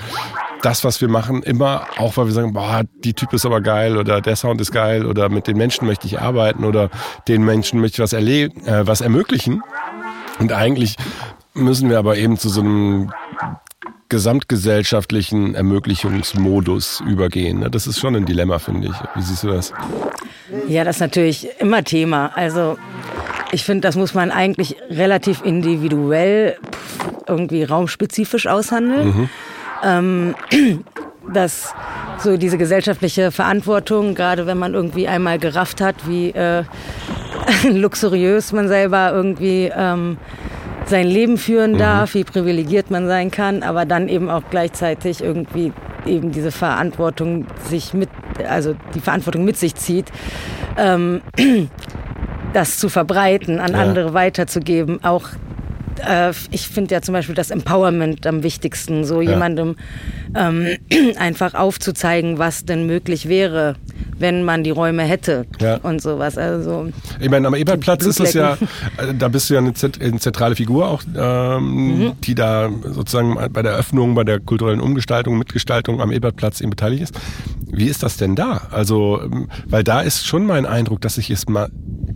das, 0.62 0.84
was 0.84 1.00
wir 1.00 1.08
machen, 1.08 1.42
immer 1.42 1.86
auch, 1.96 2.16
weil 2.16 2.26
wir 2.26 2.32
sagen, 2.32 2.52
boah, 2.52 2.82
die 3.04 3.14
Typ 3.14 3.32
ist 3.32 3.46
aber 3.46 3.60
geil 3.60 3.96
oder 3.96 4.20
der 4.20 4.36
Sound 4.36 4.60
ist 4.60 4.72
geil 4.72 5.06
oder 5.06 5.28
mit 5.28 5.46
den 5.46 5.56
Menschen 5.56 5.86
möchte 5.86 6.06
ich 6.06 6.20
arbeiten 6.20 6.64
oder 6.64 6.90
den 7.28 7.44
Menschen 7.44 7.80
möchte 7.80 7.96
ich 7.96 8.00
was 8.00 8.12
erleben, 8.12 8.66
äh, 8.66 8.86
was 8.86 9.00
ermöglichen. 9.00 9.62
Und 10.38 10.52
eigentlich 10.52 10.96
müssen 11.54 11.90
wir 11.90 11.98
aber 11.98 12.16
eben 12.16 12.36
zu 12.36 12.48
so 12.48 12.60
einem 12.60 13.12
gesamtgesellschaftlichen 14.08 15.54
Ermöglichungsmodus 15.54 17.00
übergehen. 17.06 17.60
Ne? 17.60 17.70
Das 17.70 17.86
ist 17.86 18.00
schon 18.00 18.16
ein 18.16 18.26
Dilemma, 18.26 18.58
finde 18.58 18.88
ich. 18.88 18.94
Wie 19.14 19.22
siehst 19.22 19.44
du 19.44 19.48
das? 19.48 19.72
Ja, 20.66 20.84
das 20.84 20.96
ist 20.96 21.00
natürlich 21.00 21.48
immer 21.60 21.84
Thema. 21.84 22.32
Also 22.34 22.76
ich 23.52 23.64
finde, 23.64 23.82
das 23.82 23.94
muss 23.94 24.14
man 24.14 24.32
eigentlich 24.32 24.76
relativ 24.90 25.42
individuell 25.44 26.56
irgendwie 27.28 27.62
raumspezifisch 27.62 28.48
aushandeln. 28.48 29.06
Mhm 29.06 29.30
ähm, 29.84 30.34
dass 31.32 31.74
so 32.18 32.36
diese 32.36 32.58
gesellschaftliche 32.58 33.30
Verantwortung, 33.30 34.14
gerade 34.14 34.46
wenn 34.46 34.58
man 34.58 34.74
irgendwie 34.74 35.08
einmal 35.08 35.38
gerafft 35.38 35.80
hat, 35.80 35.96
wie 36.06 36.30
äh, 36.30 36.64
luxuriös 37.68 38.52
man 38.52 38.68
selber 38.68 39.10
irgendwie 39.12 39.70
ähm, 39.74 40.18
sein 40.86 41.06
Leben 41.06 41.38
führen 41.38 41.72
mhm. 41.72 41.78
darf, 41.78 42.14
wie 42.14 42.24
privilegiert 42.24 42.90
man 42.90 43.06
sein 43.06 43.30
kann, 43.30 43.62
aber 43.62 43.86
dann 43.86 44.08
eben 44.08 44.28
auch 44.28 44.42
gleichzeitig 44.50 45.22
irgendwie 45.22 45.72
eben 46.06 46.32
diese 46.32 46.50
Verantwortung 46.50 47.46
sich 47.68 47.94
mit, 47.94 48.08
also 48.48 48.74
die 48.94 49.00
Verantwortung 49.00 49.44
mit 49.44 49.56
sich 49.56 49.74
zieht, 49.74 50.10
ähm, 50.76 51.22
das 52.52 52.78
zu 52.78 52.88
verbreiten, 52.88 53.60
an 53.60 53.72
ja. 53.72 53.78
andere 53.78 54.14
weiterzugeben, 54.14 55.02
auch 55.04 55.28
äh, 56.06 56.32
ich 56.50 56.68
finde 56.68 56.94
ja 56.94 57.02
zum 57.02 57.12
Beispiel 57.12 57.34
das 57.34 57.50
Empowerment 57.50 58.26
am 58.26 58.42
wichtigsten, 58.42 59.04
so 59.04 59.20
ja. 59.20 59.32
jemandem 59.32 59.76
ähm, 60.34 60.66
einfach 61.18 61.54
aufzuzeigen, 61.54 62.38
was 62.38 62.64
denn 62.64 62.86
möglich 62.86 63.28
wäre, 63.28 63.76
wenn 64.18 64.44
man 64.44 64.64
die 64.64 64.70
Räume 64.70 65.02
hätte 65.02 65.46
ja. 65.60 65.76
und 65.76 66.02
sowas. 66.02 66.38
Also 66.38 66.88
ich 67.20 67.30
meine, 67.30 67.46
am 67.46 67.54
Ebertplatz 67.54 68.04
ist 68.04 68.20
das 68.20 68.34
ja, 68.34 68.54
äh, 68.96 69.14
da 69.18 69.28
bist 69.28 69.50
du 69.50 69.54
ja 69.54 69.60
eine, 69.60 69.74
zentrale 69.74 70.56
Figur 70.56 70.88
auch, 70.88 71.02
ähm, 71.16 71.98
mhm. 71.98 72.12
die 72.22 72.34
da 72.34 72.70
sozusagen 72.84 73.36
bei 73.52 73.62
der 73.62 73.74
Öffnung, 73.74 74.14
bei 74.14 74.24
der 74.24 74.40
kulturellen 74.40 74.80
Umgestaltung, 74.80 75.38
Mitgestaltung 75.38 76.00
am 76.00 76.12
Ebertplatz 76.12 76.60
eben 76.60 76.70
beteiligt 76.70 77.02
ist. 77.02 77.20
Wie 77.72 77.86
ist 77.86 78.02
das 78.02 78.16
denn 78.16 78.34
da? 78.34 78.68
Also, 78.70 79.20
ähm, 79.22 79.48
weil 79.66 79.84
da 79.84 80.00
ist 80.00 80.26
schon 80.26 80.44
mein 80.46 80.66
Eindruck, 80.66 81.00
dass 81.00 81.14
sich 81.14 81.30
es 81.30 81.48
mal 81.48 81.70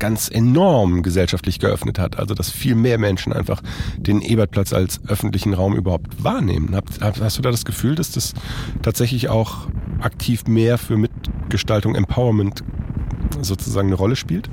ganz 0.05 0.29
enorm 0.31 1.03
gesellschaftlich 1.03 1.59
geöffnet 1.59 1.99
hat. 1.99 2.19
Also 2.19 2.35
dass 2.35 2.51
viel 2.51 2.75
mehr 2.75 2.99
Menschen 2.99 3.33
einfach 3.33 3.63
den 3.97 4.21
Ebertplatz 4.21 4.75
als 4.75 5.01
öffentlichen 5.09 5.55
Raum 5.55 5.75
überhaupt 5.75 6.23
wahrnehmen. 6.23 6.79
Hast 7.01 7.39
du 7.39 7.43
da 7.43 7.51
das 7.51 7.65
Gefühl, 7.65 7.95
dass 7.95 8.13
das 8.13 8.35
tatsächlich 8.83 9.31
auch 9.31 9.67
aktiv 10.01 10.45
mehr 10.47 10.77
für 10.77 10.99
Mitgestaltung, 10.99 11.95
Empowerment 11.95 12.63
sozusagen 13.43 13.89
eine 13.89 13.97
Rolle 13.97 14.17
spielt? 14.17 14.49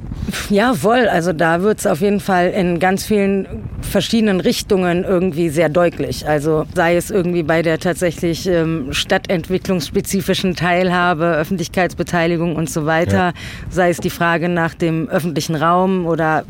Ja, 0.50 0.74
voll. 0.74 1.08
Also 1.08 1.34
da 1.34 1.62
wird 1.62 1.80
es 1.80 1.88
auf 1.88 2.02
jeden 2.02 2.20
Fall 2.20 2.50
in 2.50 2.80
ganz 2.80 3.06
vielen 3.06 3.48
verschiedenen 3.82 4.39
Richtungen 4.39 5.04
irgendwie 5.04 5.50
sehr 5.50 5.70
deutlich. 5.70 6.28
Also 6.28 6.65
sei 6.74 6.96
es 6.96 7.12
irgendwie 7.12 7.44
bei 7.44 7.62
der 7.62 7.80
tatsächlich 7.80 8.48
ähm, 8.48 8.88
stadtentwicklungsspezifischen 8.91 10.56
Teilhabe, 10.56 11.26
Öffentlichkeitsbeteiligung 11.26 12.56
und 12.56 12.70
so 12.70 12.86
weiter, 12.86 13.17
ja. 13.17 13.34
sei 13.70 13.89
es 13.89 13.98
die 13.98 14.10
Frage 14.10 14.50
nach 14.50 14.74
dem 14.74 15.10
öffentlichen 15.10 15.56
Raum 15.56 16.06
oder 16.06 16.44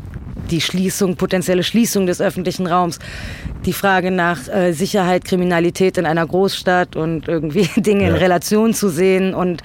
die 0.50 0.60
Schließung, 0.60 1.16
potenzielle 1.16 1.62
Schließung 1.62 2.06
des 2.06 2.20
öffentlichen 2.20 2.66
Raums, 2.66 2.98
die 3.64 3.72
Frage 3.72 4.10
nach 4.10 4.48
äh, 4.48 4.72
Sicherheit, 4.72 5.24
Kriminalität 5.24 5.98
in 5.98 6.06
einer 6.06 6.26
Großstadt 6.26 6.96
und 6.96 7.28
irgendwie 7.28 7.68
Dinge 7.80 8.04
ja. 8.04 8.08
in 8.10 8.14
Relation 8.14 8.74
zu 8.74 8.88
sehen 8.88 9.34
und 9.34 9.62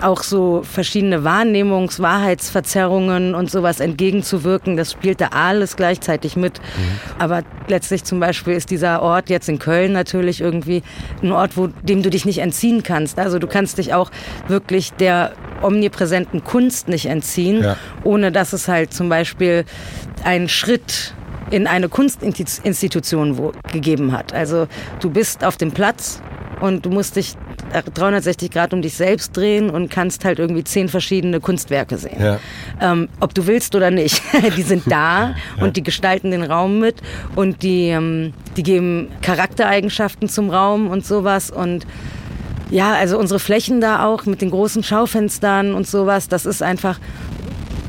auch 0.00 0.22
so 0.22 0.62
verschiedene 0.62 1.24
Wahrnehmungs-, 1.24 2.00
Wahrheitsverzerrungen 2.00 3.34
und 3.34 3.50
sowas 3.50 3.80
entgegenzuwirken, 3.80 4.76
das 4.76 4.92
spielt 4.92 5.20
da 5.20 5.28
alles 5.28 5.76
gleichzeitig 5.76 6.36
mit. 6.36 6.58
Mhm. 6.58 7.20
Aber 7.20 7.42
letztlich 7.68 8.04
zum 8.04 8.20
Beispiel 8.20 8.54
ist 8.54 8.70
dieser 8.70 9.02
Ort 9.02 9.30
jetzt 9.30 9.48
in 9.48 9.58
Köln 9.58 9.92
natürlich 9.92 10.40
irgendwie 10.40 10.82
ein 11.22 11.32
Ort, 11.32 11.56
wo, 11.56 11.68
dem 11.68 12.02
du 12.02 12.10
dich 12.10 12.24
nicht 12.24 12.38
entziehen 12.38 12.82
kannst. 12.82 13.18
Also 13.18 13.38
du 13.38 13.46
kannst 13.46 13.78
dich 13.78 13.94
auch 13.94 14.10
wirklich 14.48 14.92
der 14.92 15.32
omnipräsenten 15.62 16.44
Kunst 16.44 16.88
nicht 16.88 17.06
entziehen, 17.06 17.62
ja. 17.62 17.76
ohne 18.04 18.32
dass 18.32 18.52
es 18.52 18.68
halt 18.68 18.92
zum 18.92 19.08
Beispiel 19.08 19.64
einen 20.24 20.48
Schritt 20.48 21.14
in 21.50 21.66
eine 21.66 21.88
Kunstinstitution 21.88 23.38
wo, 23.38 23.52
gegeben 23.72 24.12
hat. 24.12 24.32
Also 24.32 24.66
du 25.00 25.10
bist 25.10 25.44
auf 25.44 25.56
dem 25.56 25.70
Platz 25.70 26.20
und 26.60 26.84
du 26.84 26.90
musst 26.90 27.16
dich 27.16 27.36
360 27.94 28.50
Grad 28.50 28.72
um 28.72 28.82
dich 28.82 28.94
selbst 28.94 29.36
drehen 29.36 29.70
und 29.70 29.90
kannst 29.90 30.24
halt 30.24 30.38
irgendwie 30.38 30.64
zehn 30.64 30.88
verschiedene 30.88 31.40
Kunstwerke 31.40 31.98
sehen. 31.98 32.20
Ja. 32.20 32.38
Ähm, 32.80 33.08
ob 33.20 33.34
du 33.34 33.46
willst 33.46 33.74
oder 33.74 33.90
nicht. 33.90 34.22
die 34.56 34.62
sind 34.62 34.84
da 34.86 35.30
ja. 35.30 35.62
und 35.62 35.76
die 35.76 35.82
gestalten 35.82 36.30
den 36.30 36.42
Raum 36.42 36.78
mit 36.78 36.96
und 37.34 37.62
die, 37.62 37.88
ähm, 37.88 38.32
die 38.56 38.62
geben 38.62 39.08
Charaktereigenschaften 39.22 40.28
zum 40.28 40.50
Raum 40.50 40.88
und 40.88 41.04
sowas 41.04 41.50
und 41.50 41.86
ja, 42.70 42.94
also 42.94 43.16
unsere 43.16 43.38
Flächen 43.38 43.80
da 43.80 44.04
auch 44.04 44.26
mit 44.26 44.40
den 44.40 44.50
großen 44.50 44.82
Schaufenstern 44.82 45.74
und 45.74 45.86
sowas, 45.86 46.28
das 46.28 46.46
ist 46.46 46.62
einfach 46.62 46.98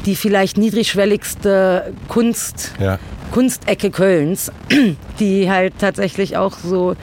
die 0.07 0.15
vielleicht 0.15 0.57
niedrigschwelligste 0.57 1.93
Kunst, 2.07 2.71
ja. 2.79 2.97
Kunstecke 3.31 3.91
Kölns, 3.91 4.51
die 5.19 5.51
halt 5.51 5.73
tatsächlich 5.79 6.37
auch 6.37 6.57
so 6.57 6.95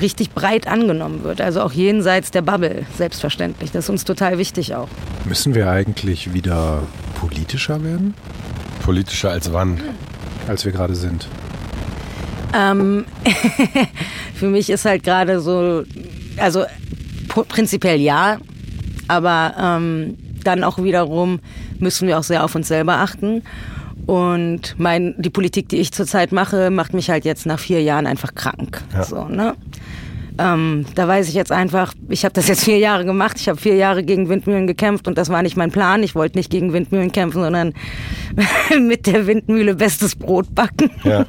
richtig 0.00 0.30
breit 0.30 0.66
angenommen 0.66 1.24
wird. 1.24 1.42
Also 1.42 1.60
auch 1.60 1.72
jenseits 1.72 2.30
der 2.30 2.40
Bubble, 2.40 2.86
selbstverständlich. 2.96 3.70
Das 3.70 3.84
ist 3.84 3.90
uns 3.90 4.04
total 4.04 4.38
wichtig 4.38 4.74
auch. 4.74 4.88
Müssen 5.26 5.54
wir 5.54 5.70
eigentlich 5.70 6.32
wieder 6.32 6.82
politischer 7.20 7.84
werden? 7.84 8.14
Politischer 8.82 9.30
als 9.30 9.52
wann? 9.52 9.80
Als 10.48 10.64
wir 10.64 10.72
gerade 10.72 10.94
sind. 10.94 11.28
Ähm, 12.54 13.04
für 14.34 14.48
mich 14.48 14.70
ist 14.70 14.86
halt 14.86 15.02
gerade 15.04 15.40
so, 15.40 15.84
also 16.38 16.64
prinzipiell 17.28 18.00
ja, 18.00 18.38
aber 19.08 19.54
ähm, 19.58 20.16
dann 20.42 20.64
auch 20.64 20.82
wiederum 20.82 21.40
müssen 21.82 22.08
wir 22.08 22.18
auch 22.18 22.22
sehr 22.22 22.44
auf 22.44 22.54
uns 22.54 22.68
selber 22.68 22.98
achten. 22.98 23.42
Und 24.06 24.74
mein, 24.78 25.14
die 25.18 25.30
Politik, 25.30 25.68
die 25.68 25.76
ich 25.76 25.92
zurzeit 25.92 26.32
mache, 26.32 26.70
macht 26.70 26.92
mich 26.94 27.10
halt 27.10 27.24
jetzt 27.24 27.46
nach 27.46 27.58
vier 27.58 27.82
Jahren 27.82 28.06
einfach 28.06 28.34
krank. 28.34 28.82
Ja. 28.92 29.04
So, 29.04 29.24
ne? 29.26 29.54
Ähm, 30.38 30.86
da 30.94 31.06
weiß 31.06 31.28
ich 31.28 31.34
jetzt 31.34 31.52
einfach, 31.52 31.92
ich 32.08 32.24
habe 32.24 32.32
das 32.32 32.48
jetzt 32.48 32.64
vier 32.64 32.78
Jahre 32.78 33.04
gemacht, 33.04 33.36
ich 33.38 33.48
habe 33.48 33.60
vier 33.60 33.76
Jahre 33.76 34.02
gegen 34.02 34.28
Windmühlen 34.28 34.66
gekämpft 34.66 35.06
und 35.06 35.18
das 35.18 35.28
war 35.28 35.42
nicht 35.42 35.56
mein 35.56 35.70
Plan. 35.70 36.02
Ich 36.02 36.14
wollte 36.14 36.38
nicht 36.38 36.50
gegen 36.50 36.72
Windmühlen 36.72 37.12
kämpfen, 37.12 37.42
sondern 37.42 37.74
mit 38.80 39.06
der 39.06 39.26
Windmühle 39.26 39.74
bestes 39.74 40.16
Brot 40.16 40.54
backen 40.54 40.90
ja. 41.04 41.26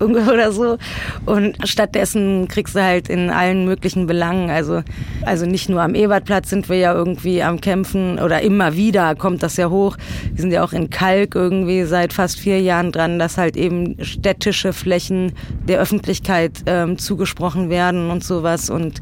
oder 0.00 0.52
so. 0.52 0.78
Und 1.24 1.56
stattdessen 1.64 2.48
kriegst 2.48 2.74
du 2.74 2.82
halt 2.82 3.08
in 3.08 3.30
allen 3.30 3.64
möglichen 3.64 4.06
Belangen, 4.06 4.50
also, 4.50 4.82
also 5.22 5.46
nicht 5.46 5.68
nur 5.68 5.82
am 5.82 5.94
Ebertplatz 5.94 6.50
sind 6.50 6.68
wir 6.68 6.76
ja 6.76 6.94
irgendwie 6.94 7.42
am 7.42 7.60
Kämpfen 7.60 8.18
oder 8.18 8.42
immer 8.42 8.76
wieder 8.76 9.14
kommt 9.14 9.42
das 9.42 9.56
ja 9.56 9.70
hoch. 9.70 9.96
Wir 10.32 10.40
sind 10.40 10.52
ja 10.52 10.62
auch 10.62 10.72
in 10.72 10.90
Kalk 10.90 11.34
irgendwie 11.34 11.84
seit 11.84 12.12
fast 12.12 12.38
vier 12.38 12.60
Jahren 12.60 12.92
dran, 12.92 13.18
dass 13.18 13.38
halt 13.38 13.56
eben 13.56 13.96
städtische 14.04 14.72
Flächen 14.72 15.32
der 15.66 15.80
Öffentlichkeit 15.80 16.62
ähm, 16.66 16.98
zugesprochen 16.98 17.70
werden 17.70 18.10
und 18.10 18.24
sowas. 18.36 18.70
Und 18.70 19.00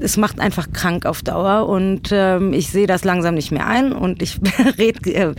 es 0.00 0.16
macht 0.16 0.40
einfach 0.40 0.72
krank 0.72 1.06
auf 1.06 1.22
Dauer. 1.22 1.68
Und 1.68 2.10
ähm, 2.12 2.52
ich 2.52 2.70
sehe 2.70 2.86
das 2.86 3.04
langsam 3.04 3.34
nicht 3.34 3.52
mehr 3.52 3.66
ein. 3.66 3.92
Und 3.92 4.22
ich 4.22 4.38
rede 4.78 5.10
äh, 5.12 5.34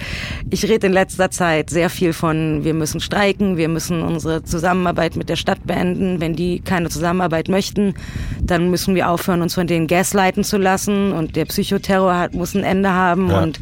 ich 0.50 0.67
red 0.67 0.84
in 0.84 0.93
letzter 0.93 1.32
Zeit 1.32 1.69
sehr 1.69 1.89
viel 1.89 2.13
von, 2.13 2.63
wir 2.63 2.74
müssen 2.74 3.00
streiken, 3.00 3.58
wir 3.58 3.69
müssen 3.69 4.02
unsere 4.02 4.43
Zusammenarbeit 4.43 5.15
mit 5.15 5.30
der 5.30 5.36
Stadt 5.36 5.65
beenden. 5.65 6.21
Wenn 6.21 6.36
die 6.36 6.60
keine 6.60 6.89
Zusammenarbeit 6.89 7.50
möchten, 7.50 7.93
dann 8.41 8.69
müssen 8.69 8.95
wir 8.95 9.10
aufhören, 9.10 9.41
uns 9.41 9.56
von 9.56 9.67
denen 9.67 9.88
gaslighten 9.88 10.43
zu 10.43 10.58
lassen. 10.58 11.12
Und 11.12 11.36
der 11.36 11.45
Psychoterror 11.45 12.17
hat, 12.17 12.34
muss 12.34 12.56
ein 12.56 12.63
Ende 12.63 12.91
haben. 12.91 13.30
Ja. 13.30 13.41
Und 13.43 13.60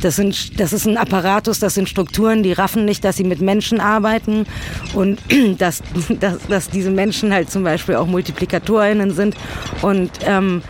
das, 0.00 0.16
sind, 0.16 0.58
das 0.60 0.72
ist 0.72 0.86
ein 0.86 0.96
Apparatus, 0.96 1.58
das 1.58 1.74
sind 1.74 1.88
Strukturen, 1.88 2.42
die 2.42 2.52
raffen 2.52 2.84
nicht, 2.84 3.04
dass 3.04 3.16
sie 3.16 3.24
mit 3.24 3.40
Menschen 3.40 3.80
arbeiten. 3.80 4.46
Und 4.94 5.20
dass, 5.58 5.82
dass, 6.20 6.38
dass 6.48 6.70
diese 6.70 6.90
Menschen 6.90 7.32
halt 7.32 7.50
zum 7.50 7.62
Beispiel 7.62 7.96
auch 7.96 8.06
Multiplikatorinnen 8.06 9.01
Freundinnen 9.02 9.14
sind. 9.14 9.36
Und 9.82 10.10
ähm, 10.24 10.62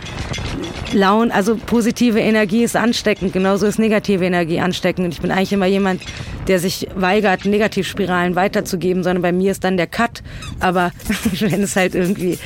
Laun, 0.93 1.31
also 1.31 1.57
positive 1.57 2.21
Energie 2.21 2.65
ist 2.65 2.77
ansteckend, 2.77 3.33
genauso 3.33 3.67
ist 3.67 3.79
negative 3.79 4.27
Energie 4.27 4.61
ansteckend. 4.61 5.07
Und 5.07 5.13
ich 5.13 5.21
bin 5.21 5.31
eigentlich 5.31 5.53
immer 5.53 5.67
jemand, 5.67 6.03
der 6.49 6.59
sich 6.59 6.87
weigert, 6.95 7.45
Negativspiralen 7.47 8.35
weiterzugeben, 8.35 9.03
sondern 9.03 9.23
bei 9.23 9.33
mir 9.33 9.53
ist 9.53 9.65
dann 9.65 9.77
der 9.77 9.87
Cut. 9.87 10.23
Aber 10.61 10.93
wenn 11.41 11.63
es 11.63 11.77
halt 11.77 11.95
irgendwie, 11.95 12.39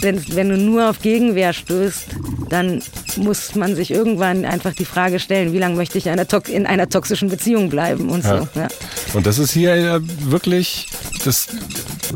wenn, 0.00 0.20
wenn 0.34 0.48
du 0.48 0.56
nur 0.56 0.90
auf 0.90 1.00
Gegenwehr 1.02 1.52
stößt, 1.52 2.06
dann 2.48 2.82
muss 3.16 3.54
man 3.54 3.76
sich 3.76 3.90
irgendwann 3.90 4.44
einfach 4.44 4.74
die 4.74 4.84
Frage 4.84 5.20
stellen, 5.20 5.52
wie 5.52 5.58
lange 5.58 5.76
möchte 5.76 5.98
ich 5.98 6.06
in 6.06 6.12
einer, 6.12 6.26
in 6.48 6.66
einer 6.66 6.88
toxischen 6.88 7.28
Beziehung 7.28 7.68
bleiben 7.68 8.08
und 8.08 8.24
ja. 8.24 8.38
so. 8.38 8.48
Ja. 8.58 8.68
Und 9.12 9.26
das 9.26 9.38
ist 9.38 9.52
hier 9.52 10.00
wirklich 10.20 10.88
das 11.24 11.48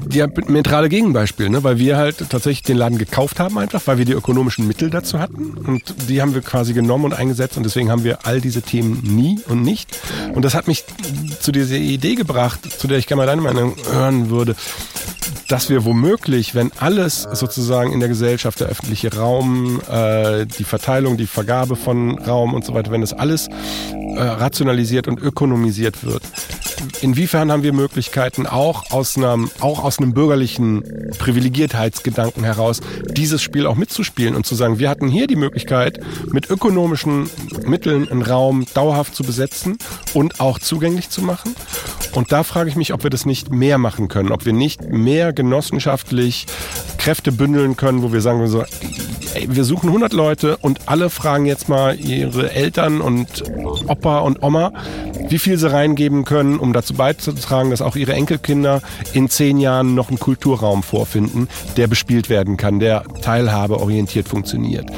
diametrale 0.06 0.88
Gegenbeispiel, 0.88 1.48
ne? 1.48 1.62
weil 1.64 1.78
wir 1.78 1.96
halt 1.96 2.30
tatsächlich 2.30 2.62
den 2.62 2.76
Laden 2.76 2.98
gekauft 2.98 3.40
haben 3.40 3.58
einfach, 3.58 3.82
weil 3.86 3.98
wir 3.98 4.04
die 4.04 4.12
ökonomischen 4.12 4.66
Mittel 4.66 4.90
dazu 4.90 5.18
hatten 5.18 5.56
und 5.58 5.94
die 6.08 6.20
haben 6.22 6.34
wir 6.34 6.42
quasi 6.42 6.72
genommen 6.72 7.06
und 7.06 7.14
eingesetzt 7.14 7.56
und 7.56 7.64
deswegen 7.64 7.90
haben 7.90 8.04
wir 8.04 8.26
all 8.26 8.40
diese 8.40 8.62
Themen 8.62 9.00
nie 9.02 9.40
und 9.48 9.62
nicht. 9.62 9.98
Und 10.34 10.44
das 10.44 10.54
hat 10.54 10.68
mich 10.68 10.84
zu 11.40 11.52
dieser 11.52 11.76
Idee 11.76 12.14
gebracht, 12.14 12.60
zu 12.78 12.88
der 12.88 12.98
ich 12.98 13.06
gerne 13.06 13.22
mal 13.22 13.26
deine 13.26 13.42
Meinung 13.42 13.76
hören 13.92 14.30
würde, 14.30 14.56
dass 15.48 15.68
wir 15.68 15.84
womöglich, 15.84 16.54
wenn 16.54 16.72
alles 16.78 17.28
sozusagen 17.32 17.92
in 17.92 18.00
der 18.00 18.08
Gesellschaft, 18.08 18.60
der 18.60 18.68
öffentliche 18.68 19.14
Raum, 19.14 19.80
äh, 19.90 20.46
die 20.46 20.64
Verteilung, 20.64 21.16
die 21.16 21.26
Vergabe 21.26 21.76
von 21.76 22.18
Raum 22.18 22.54
und 22.54 22.64
so 22.64 22.74
weiter, 22.74 22.90
wenn 22.90 23.02
das 23.02 23.12
alles 23.12 23.48
äh, 24.16 24.20
rationalisiert 24.20 25.08
und 25.08 25.20
ökonomisiert 25.20 26.04
wird, 26.04 26.22
inwiefern 27.00 27.50
haben 27.52 27.62
wir 27.62 27.72
Möglichkeiten, 27.72 28.46
auch 28.46 28.90
aus 28.90 29.16
einem, 29.16 29.50
auch 29.60 29.82
aus 29.82 29.98
einem 29.98 30.14
bürgerlichen 30.14 31.10
Privilegiertheitsgedanken 31.18 32.44
heraus, 32.44 32.80
dieses 33.10 33.42
Spiel 33.42 33.66
auch 33.66 33.76
mitzuspielen 33.76 34.34
und 34.34 34.46
zu 34.46 34.54
sagen, 34.54 34.78
wir 34.78 34.88
hatten 34.88 35.08
hier 35.08 35.26
die 35.26 35.36
Möglichkeit, 35.36 36.00
mit 36.26 36.50
ökonomischen 36.50 37.30
Mitteln 37.64 38.08
einen 38.08 38.22
Raum 38.22 38.66
dauerhaft 38.74 39.14
zu 39.14 39.24
besetzen 39.24 39.78
und 40.14 40.40
auch 40.40 40.58
zugänglich 40.58 41.10
zu 41.10 41.22
machen. 41.22 41.54
Und 42.12 42.32
da 42.32 42.42
frage 42.42 42.68
ich 42.68 42.76
mich, 42.76 42.92
ob 42.92 43.02
wir 43.02 43.10
das 43.10 43.26
nicht 43.26 43.50
mehr 43.50 43.78
machen 43.78 44.08
können, 44.08 44.32
ob 44.32 44.44
wir 44.44 44.52
nicht 44.52 44.82
mehr 44.90 45.32
genossenschaftlich 45.32 46.46
Kräfte 46.98 47.32
bündeln 47.32 47.76
können, 47.76 48.02
wo 48.02 48.12
wir 48.12 48.20
sagen, 48.20 48.46
so, 48.46 48.64
wir 49.48 49.64
suchen 49.64 49.88
100 49.88 50.12
Leute 50.12 50.56
und 50.58 50.88
alle 50.88 51.10
fragen 51.10 51.46
jetzt 51.46 51.68
mal 51.68 51.98
ihre 51.98 52.52
Eltern 52.52 53.00
und 53.00 53.42
Opa 53.88 54.20
und 54.20 54.42
Oma, 54.42 54.72
wie 55.32 55.38
viel 55.38 55.56
sie 55.56 55.72
reingeben 55.72 56.24
können, 56.24 56.58
um 56.58 56.72
dazu 56.72 56.94
beizutragen, 56.94 57.70
dass 57.70 57.80
auch 57.80 57.96
ihre 57.96 58.12
Enkelkinder 58.12 58.82
in 59.14 59.30
zehn 59.30 59.58
Jahren 59.58 59.94
noch 59.94 60.10
einen 60.10 60.18
Kulturraum 60.18 60.82
vorfinden, 60.82 61.48
der 61.76 61.86
bespielt 61.86 62.28
werden 62.28 62.58
kann, 62.58 62.78
der 62.78 63.04
teilhabeorientiert 63.22 64.28
funktioniert. 64.28 64.90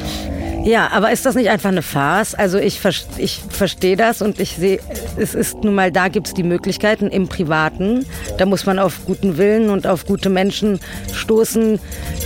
Ja, 0.65 0.91
aber 0.93 1.13
ist 1.13 1.27
das 1.27 1.35
nicht 1.35 1.51
einfach 1.51 1.69
eine 1.69 1.83
Farce? 1.83 2.35
Also 2.35 2.59
ich, 2.59 2.81
ich 3.19 3.43
verstehe 3.51 3.97
das 3.97 4.23
und 4.23 4.41
ich 4.41 4.57
sehe, 4.57 4.81
es 5.19 5.35
ist 5.35 5.63
nun 5.63 5.75
mal, 5.75 5.93
da 5.93 6.09
gibt 6.09 6.29
es 6.29 6.35
die 6.35 6.43
Möglichkeiten 6.43 7.09
im 7.09 7.29
Privaten. 7.29 8.07
Da 8.39 8.47
muss 8.47 8.65
man 8.65 8.79
auf 8.79 9.05
guten 9.05 9.37
Willen 9.37 9.69
und 9.69 9.87
auf 9.87 10.07
gute 10.07 10.31
Menschen 10.31 10.81
stoßen, 11.13 11.79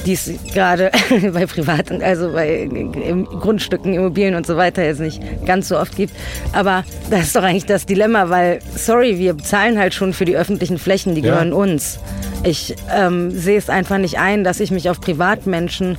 die 0.07 0.13
es 0.13 0.31
gerade 0.55 0.93
bei 1.33 1.47
privaten, 1.47 2.01
also 2.01 2.33
bei 2.33 2.69
Grundstücken, 3.41 3.93
Immobilien 3.95 4.37
und 4.37 4.47
so 4.47 4.57
weiter 4.57 4.85
jetzt 4.85 5.01
nicht 5.01 5.21
ganz 5.45 5.67
so 5.67 5.77
oft 5.77 5.97
gibt. 5.97 6.15
Aber 6.53 6.85
das 7.11 7.23
ist 7.23 7.37
doch 7.37 7.43
eigentlich 7.43 7.67
das 7.67 7.87
Dilemma, 7.87 8.31
weil, 8.31 8.61
sorry, 8.77 9.19
wir 9.19 9.37
zahlen 9.39 9.79
halt 9.79 9.95
schon 9.95 10.13
für 10.13 10.25
die 10.25 10.37
öffentlichen 10.37 10.79
Flächen, 10.79 11.17
die 11.17 11.23
gehören 11.23 11.51
ja. 11.51 11.55
uns. 11.55 11.99
Ich 12.45 12.77
ähm, 12.95 13.31
sehe 13.31 13.59
es 13.59 13.69
einfach 13.69 13.99
nicht 13.99 14.19
ein, 14.19 14.45
dass 14.45 14.61
ich 14.61 14.71
mich 14.71 14.89
auf 14.91 15.01
Privatmenschen 15.01 15.99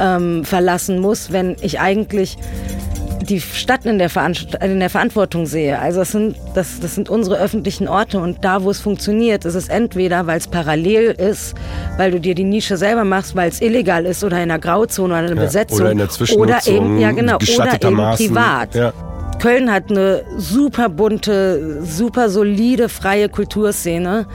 ähm, 0.00 0.44
verlassen 0.44 1.00
muss, 1.00 1.32
wenn 1.32 1.56
ich 1.60 1.80
eigentlich 1.80 2.38
die 3.30 3.40
Stadt 3.40 3.84
in 3.84 3.98
der, 3.98 4.10
in 4.62 4.80
der 4.80 4.90
Verantwortung 4.90 5.46
sehe. 5.46 5.78
Also 5.78 6.00
das 6.00 6.12
sind, 6.12 6.36
das, 6.54 6.80
das 6.80 6.94
sind 6.94 7.08
unsere 7.08 7.38
öffentlichen 7.38 7.86
Orte 7.86 8.18
und 8.18 8.44
da, 8.44 8.62
wo 8.62 8.70
es 8.70 8.80
funktioniert, 8.80 9.44
ist 9.44 9.54
es 9.54 9.68
entweder, 9.68 10.26
weil 10.26 10.38
es 10.38 10.48
parallel 10.48 11.12
ist, 11.12 11.54
weil 11.96 12.10
du 12.10 12.20
dir 12.20 12.34
die 12.34 12.44
Nische 12.44 12.76
selber 12.76 13.04
machst, 13.04 13.36
weil 13.36 13.48
es 13.48 13.60
illegal 13.60 14.04
ist 14.06 14.24
oder 14.24 14.36
in 14.36 14.44
einer 14.44 14.58
Grauzone 14.58 15.14
oder 15.14 15.20
in 15.20 15.32
einer 15.32 15.40
ja, 15.40 15.46
Besetzung. 15.46 15.80
Oder 15.80 15.92
in 15.92 15.98
der 15.98 16.36
oder 16.36 16.58
eben, 16.66 16.98
ja 16.98 17.12
genau, 17.12 17.36
oder 17.36 17.74
eben 17.74 17.96
privat. 17.96 18.74
Ja. 18.74 18.92
Köln 19.38 19.72
hat 19.72 19.90
eine 19.90 20.22
super 20.36 20.88
bunte, 20.88 21.82
super 21.82 22.28
solide, 22.28 22.88
freie 22.88 23.28
Kulturszene 23.28 24.26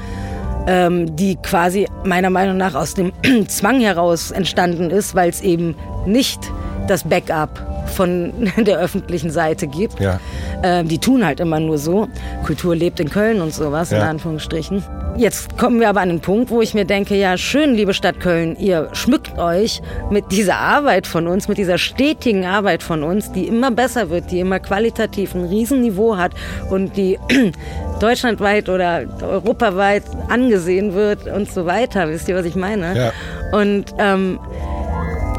ähm, 0.67 1.15
die 1.15 1.35
quasi 1.37 1.87
meiner 2.03 2.29
Meinung 2.29 2.57
nach 2.57 2.75
aus 2.75 2.93
dem 2.93 3.11
Zwang 3.47 3.79
heraus 3.81 4.31
entstanden 4.31 4.89
ist, 4.89 5.15
weil 5.15 5.29
es 5.29 5.41
eben 5.41 5.75
nicht 6.05 6.39
das 6.87 7.03
Backup 7.03 7.74
von 7.85 8.33
der 8.57 8.79
öffentlichen 8.79 9.31
Seite 9.31 9.67
gibt. 9.67 9.99
Ja. 9.99 10.19
Ähm, 10.63 10.87
die 10.87 10.99
tun 10.99 11.25
halt 11.25 11.39
immer 11.39 11.59
nur 11.59 11.77
so. 11.77 12.07
Kultur 12.45 12.75
lebt 12.75 12.99
in 12.99 13.09
Köln 13.09 13.41
und 13.41 13.53
sowas, 13.53 13.91
ja. 13.91 13.97
in 13.97 14.03
Anführungsstrichen. 14.03 14.83
Jetzt 15.17 15.57
kommen 15.57 15.79
wir 15.79 15.87
aber 15.87 16.01
an 16.01 16.09
den 16.09 16.19
Punkt, 16.19 16.49
wo 16.49 16.61
ich 16.61 16.73
mir 16.73 16.83
denke, 16.83 17.15
ja, 17.15 17.37
schön, 17.37 17.73
liebe 17.73 17.93
Stadt 17.93 18.19
Köln, 18.19 18.57
ihr 18.59 18.89
schmückt 18.91 19.37
euch 19.37 19.81
mit 20.09 20.29
dieser 20.31 20.57
Arbeit 20.57 21.07
von 21.07 21.27
uns, 21.27 21.47
mit 21.47 21.57
dieser 21.57 21.77
stetigen 21.77 22.45
Arbeit 22.45 22.83
von 22.83 23.01
uns, 23.01 23.31
die 23.31 23.47
immer 23.47 23.71
besser 23.71 24.09
wird, 24.09 24.31
die 24.31 24.41
immer 24.41 24.59
qualitativ 24.59 25.33
ein 25.33 25.45
Riesenniveau 25.45 26.17
hat 26.17 26.33
und 26.69 26.97
die 26.97 27.17
deutschlandweit 28.01 28.67
oder 28.67 29.05
europaweit 29.21 30.03
angesehen 30.27 30.93
wird 30.93 31.27
und 31.27 31.49
so 31.49 31.65
weiter. 31.65 32.09
Wisst 32.09 32.27
ihr, 32.27 32.35
was 32.35 32.45
ich 32.45 32.55
meine? 32.55 32.97
Ja. 32.97 33.57
Und 33.57 33.93
ähm, 33.97 34.39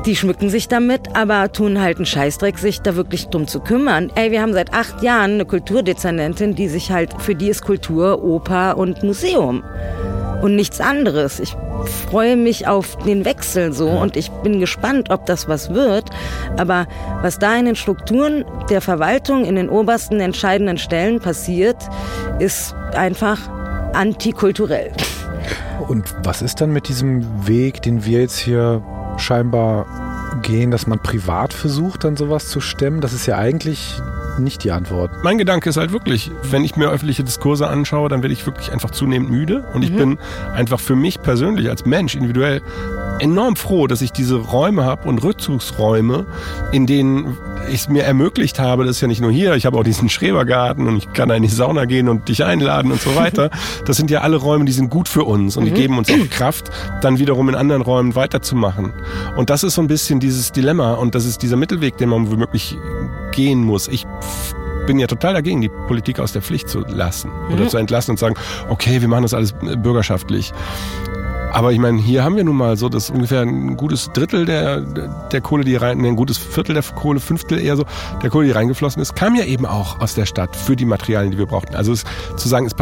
die 0.06 0.14
schmücken 0.14 0.48
sich 0.50 0.68
damit, 0.68 1.16
aber 1.16 1.50
tun 1.50 1.80
halt 1.80 1.96
einen 1.96 2.06
Scheißdreck, 2.06 2.58
sich 2.58 2.80
da 2.80 2.94
wirklich 2.94 3.26
drum 3.28 3.48
zu 3.48 3.58
kümmern. 3.58 4.12
Ey, 4.14 4.30
wir 4.30 4.40
haben 4.40 4.52
seit 4.52 4.72
acht 4.72 5.02
Jahren 5.02 5.32
eine 5.32 5.44
Kulturdezernentin, 5.44 6.54
die 6.54 6.68
sich 6.68 6.92
halt, 6.92 7.20
für 7.20 7.34
die 7.34 7.48
ist 7.48 7.62
Kultur, 7.62 8.22
Oper 8.22 8.78
und 8.78 9.02
Museum. 9.02 9.64
Und 10.42 10.54
nichts 10.54 10.80
anderes. 10.80 11.40
Ich 11.40 11.56
freue 12.08 12.36
mich 12.36 12.68
auf 12.68 12.96
den 12.98 13.24
Wechsel 13.24 13.72
so 13.72 13.88
und 13.88 14.16
ich 14.16 14.30
bin 14.30 14.60
gespannt, 14.60 15.10
ob 15.10 15.26
das 15.26 15.48
was 15.48 15.74
wird. 15.74 16.04
Aber 16.56 16.86
was 17.22 17.38
da 17.38 17.56
in 17.56 17.64
den 17.64 17.76
Strukturen 17.76 18.44
der 18.70 18.80
Verwaltung, 18.80 19.44
in 19.44 19.56
den 19.56 19.68
obersten 19.68 20.20
entscheidenden 20.20 20.78
Stellen 20.78 21.20
passiert, 21.20 21.76
ist 22.38 22.74
einfach 22.94 23.40
antikulturell. 23.92 24.92
Und 25.88 26.14
was 26.22 26.42
ist 26.42 26.60
dann 26.60 26.72
mit 26.72 26.88
diesem 26.88 27.48
Weg, 27.48 27.82
den 27.82 28.04
wir 28.04 28.20
jetzt 28.20 28.38
hier 28.38 28.82
scheinbar 29.18 29.86
gehen, 30.42 30.70
dass 30.70 30.86
man 30.86 30.98
privat 30.98 31.52
versucht, 31.52 32.04
dann 32.04 32.16
sowas 32.16 32.48
zu 32.48 32.60
stemmen. 32.60 33.00
Das 33.00 33.12
ist 33.12 33.26
ja 33.26 33.36
eigentlich 33.38 34.00
nicht 34.38 34.64
die 34.64 34.70
Antwort. 34.70 35.10
Mein 35.22 35.38
Gedanke 35.38 35.70
ist 35.70 35.76
halt 35.76 35.92
wirklich, 35.92 36.30
wenn 36.42 36.64
ich 36.64 36.76
mir 36.76 36.90
öffentliche 36.90 37.24
Diskurse 37.24 37.68
anschaue, 37.68 38.08
dann 38.08 38.22
werde 38.22 38.32
ich 38.32 38.44
wirklich 38.46 38.72
einfach 38.72 38.90
zunehmend 38.90 39.30
müde 39.30 39.64
und 39.72 39.82
ich 39.82 39.92
mhm. 39.92 39.96
bin 39.96 40.18
einfach 40.54 40.80
für 40.80 40.96
mich 40.96 41.22
persönlich 41.22 41.70
als 41.70 41.86
Mensch 41.86 42.14
individuell 42.14 42.60
enorm 43.18 43.56
froh, 43.56 43.86
dass 43.86 44.02
ich 44.02 44.12
diese 44.12 44.36
Räume 44.36 44.84
habe 44.84 45.08
und 45.08 45.22
Rückzugsräume, 45.22 46.26
in 46.72 46.86
denen 46.86 47.36
ich 47.68 47.80
es 47.80 47.88
mir 47.88 48.04
ermöglicht 48.04 48.58
habe, 48.58 48.84
das 48.84 48.96
ist 48.96 49.00
ja 49.00 49.08
nicht 49.08 49.20
nur 49.20 49.30
hier, 49.30 49.54
ich 49.54 49.66
habe 49.66 49.78
auch 49.78 49.82
diesen 49.82 50.08
Schrebergarten 50.08 50.86
und 50.86 50.96
ich 50.98 51.12
kann 51.12 51.30
in 51.30 51.42
die 51.42 51.48
Sauna 51.48 51.84
gehen 51.84 52.08
und 52.08 52.28
dich 52.28 52.44
einladen 52.44 52.92
und 52.92 53.00
so 53.00 53.14
weiter. 53.16 53.50
Das 53.84 53.96
sind 53.96 54.10
ja 54.10 54.20
alle 54.20 54.36
Räume, 54.36 54.64
die 54.64 54.72
sind 54.72 54.90
gut 54.90 55.08
für 55.08 55.24
uns 55.24 55.56
und 55.56 55.64
die 55.64 55.70
mhm. 55.70 55.76
geben 55.76 55.98
uns 55.98 56.10
auch 56.10 56.30
Kraft, 56.30 56.70
dann 57.02 57.18
wiederum 57.18 57.48
in 57.48 57.54
anderen 57.54 57.82
Räumen 57.82 58.14
weiterzumachen. 58.14 58.92
Und 59.36 59.50
das 59.50 59.62
ist 59.62 59.74
so 59.74 59.82
ein 59.82 59.86
bisschen 59.86 60.18
dieses 60.18 60.50
Dilemma 60.50 60.94
und 60.94 61.14
das 61.14 61.24
ist 61.24 61.42
dieser 61.42 61.56
Mittelweg, 61.56 61.96
den 61.96 62.08
man 62.08 62.30
womöglich 62.30 62.76
gehen 63.32 63.62
muss. 63.62 63.88
Ich 63.88 64.06
bin 64.86 64.98
ja 64.98 65.06
total 65.06 65.34
dagegen, 65.34 65.60
die 65.60 65.68
Politik 65.68 66.20
aus 66.20 66.32
der 66.32 66.42
Pflicht 66.42 66.68
zu 66.68 66.80
lassen 66.80 67.30
oder 67.52 67.64
mhm. 67.64 67.68
zu 67.68 67.76
entlassen 67.76 68.12
und 68.12 68.18
sagen, 68.18 68.36
okay, 68.68 69.00
wir 69.00 69.08
machen 69.08 69.22
das 69.22 69.34
alles 69.34 69.52
bürgerschaftlich. 69.52 70.52
Aber 71.56 71.72
ich 71.72 71.78
meine, 71.78 71.98
hier 71.98 72.22
haben 72.22 72.36
wir 72.36 72.44
nun 72.44 72.56
mal 72.56 72.76
so, 72.76 72.90
dass 72.90 73.08
ungefähr 73.08 73.40
ein 73.40 73.78
gutes 73.78 74.12
Drittel 74.12 74.44
der, 74.44 74.82
der 75.32 75.40
Kohle, 75.40 75.64
die 75.64 75.74
rein, 75.74 76.04
ein 76.04 76.14
gutes 76.14 76.36
Viertel 76.36 76.74
der 76.74 76.82
Kohle, 76.82 77.18
Fünftel 77.18 77.58
eher 77.58 77.78
so, 77.78 77.86
der 78.22 78.28
Kohle, 78.28 78.48
die 78.48 78.52
reingeflossen 78.52 79.00
ist, 79.00 79.16
kam 79.16 79.34
ja 79.34 79.46
eben 79.46 79.64
auch 79.64 79.98
aus 79.98 80.14
der 80.14 80.26
Stadt 80.26 80.54
für 80.54 80.76
die 80.76 80.84
Materialien, 80.84 81.30
die 81.30 81.38
wir 81.38 81.46
brauchten. 81.46 81.74
Also 81.74 81.92
es, 81.92 82.04
zu 82.36 82.46
sagen, 82.46 82.66
es, 82.66 82.74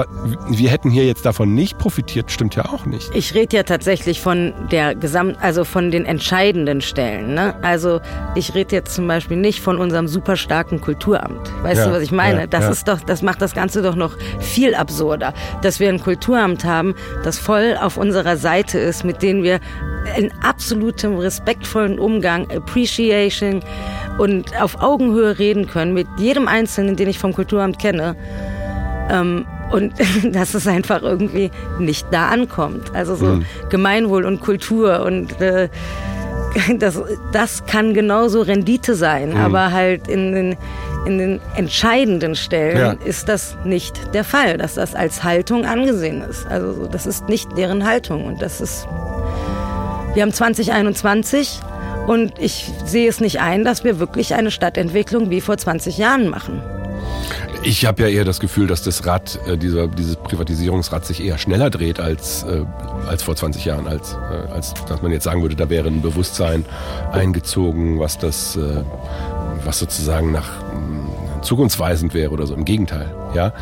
wir 0.49 0.71
hätten 0.71 0.91
hier 0.91 1.07
jetzt 1.07 1.25
davon 1.25 1.55
nicht 1.55 1.79
profitiert, 1.79 2.33
stimmt 2.33 2.57
ja 2.57 2.65
auch 2.65 2.85
nicht. 2.85 3.15
Ich 3.15 3.33
rede 3.33 3.59
ja 3.59 3.63
tatsächlich 3.63 4.21
von 4.21 4.53
der 4.73 4.97
Gesamt, 4.97 5.37
also 5.41 5.63
von 5.63 5.93
den 5.93 6.05
entscheidenden 6.05 6.81
Stellen. 6.81 7.33
Ne? 7.33 7.55
Also 7.63 8.01
ich 8.35 8.57
rede 8.57 8.75
jetzt 8.75 8.93
zum 8.93 9.07
Beispiel 9.07 9.37
nicht 9.37 9.61
von 9.61 9.79
unserem 9.79 10.09
super 10.09 10.35
starken 10.35 10.81
Kulturamt. 10.81 11.49
Weißt 11.63 11.79
ja, 11.79 11.87
du, 11.87 11.93
was 11.93 12.03
ich 12.03 12.11
meine? 12.11 12.41
Ja, 12.41 12.47
das 12.49 12.65
ja. 12.65 12.71
ist 12.71 12.89
doch, 12.89 12.99
das 12.99 13.23
macht 13.23 13.41
das 13.41 13.55
Ganze 13.55 13.83
doch 13.83 13.95
noch 13.95 14.17
viel 14.41 14.75
absurder, 14.75 15.33
dass 15.63 15.79
wir 15.79 15.91
ein 15.91 16.03
Kulturamt 16.03 16.65
haben, 16.65 16.97
das 17.23 17.39
voll 17.39 17.77
auf 17.81 17.97
unserer 17.97 18.37
Seite 18.37 18.64
Seite 18.65 18.79
ist, 18.79 19.05
mit 19.05 19.23
denen 19.23 19.43
wir 19.43 19.61
in 20.17 20.33
absolutem 20.43 21.19
respektvollen 21.19 21.99
Umgang, 21.99 22.51
Appreciation 22.51 23.63
und 24.19 24.61
auf 24.61 24.81
Augenhöhe 24.83 25.39
reden 25.39 25.67
können 25.67 25.93
mit 25.93 26.07
jedem 26.19 26.49
Einzelnen, 26.49 26.97
den 26.97 27.09
ich 27.09 27.19
vom 27.19 27.33
Kulturamt 27.33 27.79
kenne. 27.79 28.17
Ähm, 29.11 29.47
und 29.71 29.93
dass 30.35 30.55
es 30.55 30.67
einfach 30.67 31.03
irgendwie 31.03 31.51
nicht 31.79 32.07
da 32.11 32.29
ankommt. 32.29 32.95
Also 32.95 33.17
so 33.17 33.27
mhm. 33.27 33.45
Gemeinwohl 33.71 34.25
und 34.25 34.41
Kultur 34.41 35.05
und 35.05 35.41
äh, 35.41 35.69
das, 36.79 37.01
das 37.33 37.67
kann 37.67 37.95
genauso 37.95 38.43
Rendite 38.43 38.95
sein, 38.95 39.31
mhm. 39.31 39.37
aber 39.37 39.73
halt 39.73 40.09
in 40.09 40.33
den 40.33 40.57
in 41.07 41.19
den 41.19 41.41
entscheidenden 41.55 42.35
Stellen 42.35 42.79
ja. 42.79 42.93
ist 43.07 43.29
das 43.29 43.57
nicht 43.65 44.15
der 44.15 44.25
Fall, 44.25 44.57
dass 44.57 44.75
das 44.75 44.95
als 44.95 45.23
Haltung 45.23 45.67
angesehen 45.67 46.23
ist. 46.23 46.47
Also 46.47 46.87
das 46.87 47.07
ist 47.07 47.29
nicht 47.29 47.59
deren 47.59 47.87
Haltung 47.87 48.25
und 48.25 48.41
das 48.41 48.61
ist. 48.61 48.87
Wir 50.15 50.23
haben 50.23 50.33
2021 50.33 51.61
und 52.07 52.39
ich 52.39 52.73
sehe 52.85 53.09
es 53.09 53.21
nicht 53.21 53.41
ein, 53.41 53.65
dass 53.65 53.85
wir 53.85 53.99
wirklich 53.99 54.35
eine 54.35 54.51
Stadtentwicklung 54.51 55.31
wie 55.31 55.41
vor 55.41 55.59
20 55.59 55.99
Jahren 55.99 56.29
machen. 56.29 56.63
Ich 57.67 57.87
habe 57.87 58.03
ja 58.03 58.09
eher 58.09 58.25
das 58.25 58.41
Gefühl, 58.41 58.67
dass 58.67 58.83
das 58.83 59.07
Rad, 59.07 59.39
äh, 59.47 59.57
dieser, 59.57 59.89
dieses 59.89 60.17
Privatisierungsrad 60.17 61.07
sich 61.07 61.25
eher 61.25 61.39
schneller 61.39 61.71
dreht 61.71 61.99
als, 61.99 62.43
äh, 62.43 62.63
als 63.09 63.23
vor 63.23 63.37
20 63.37 63.65
Jahren, 63.65 63.87
als, 63.87 64.13
äh, 64.13 64.53
als 64.53 64.75
dass 64.87 65.01
man 65.01 65.13
jetzt 65.13 65.25
sagen 65.25 65.41
würde, 65.41 65.57
da 65.57 65.71
wäre 65.71 65.89
ein 65.89 66.03
Bewusstsein 66.03 66.67
eingezogen, 67.11 67.99
was 67.99 68.19
das, 68.19 68.57
äh, 68.57 68.83
was 69.65 69.79
sozusagen 69.79 70.31
nach 70.31 70.51
zukunftsweisend 71.41 72.13
wäre 72.13 72.31
oder 72.31 72.47
so. 72.47 72.55
Im 72.55 72.67
Gegenteil, 72.67 73.15
ja. 73.35 73.53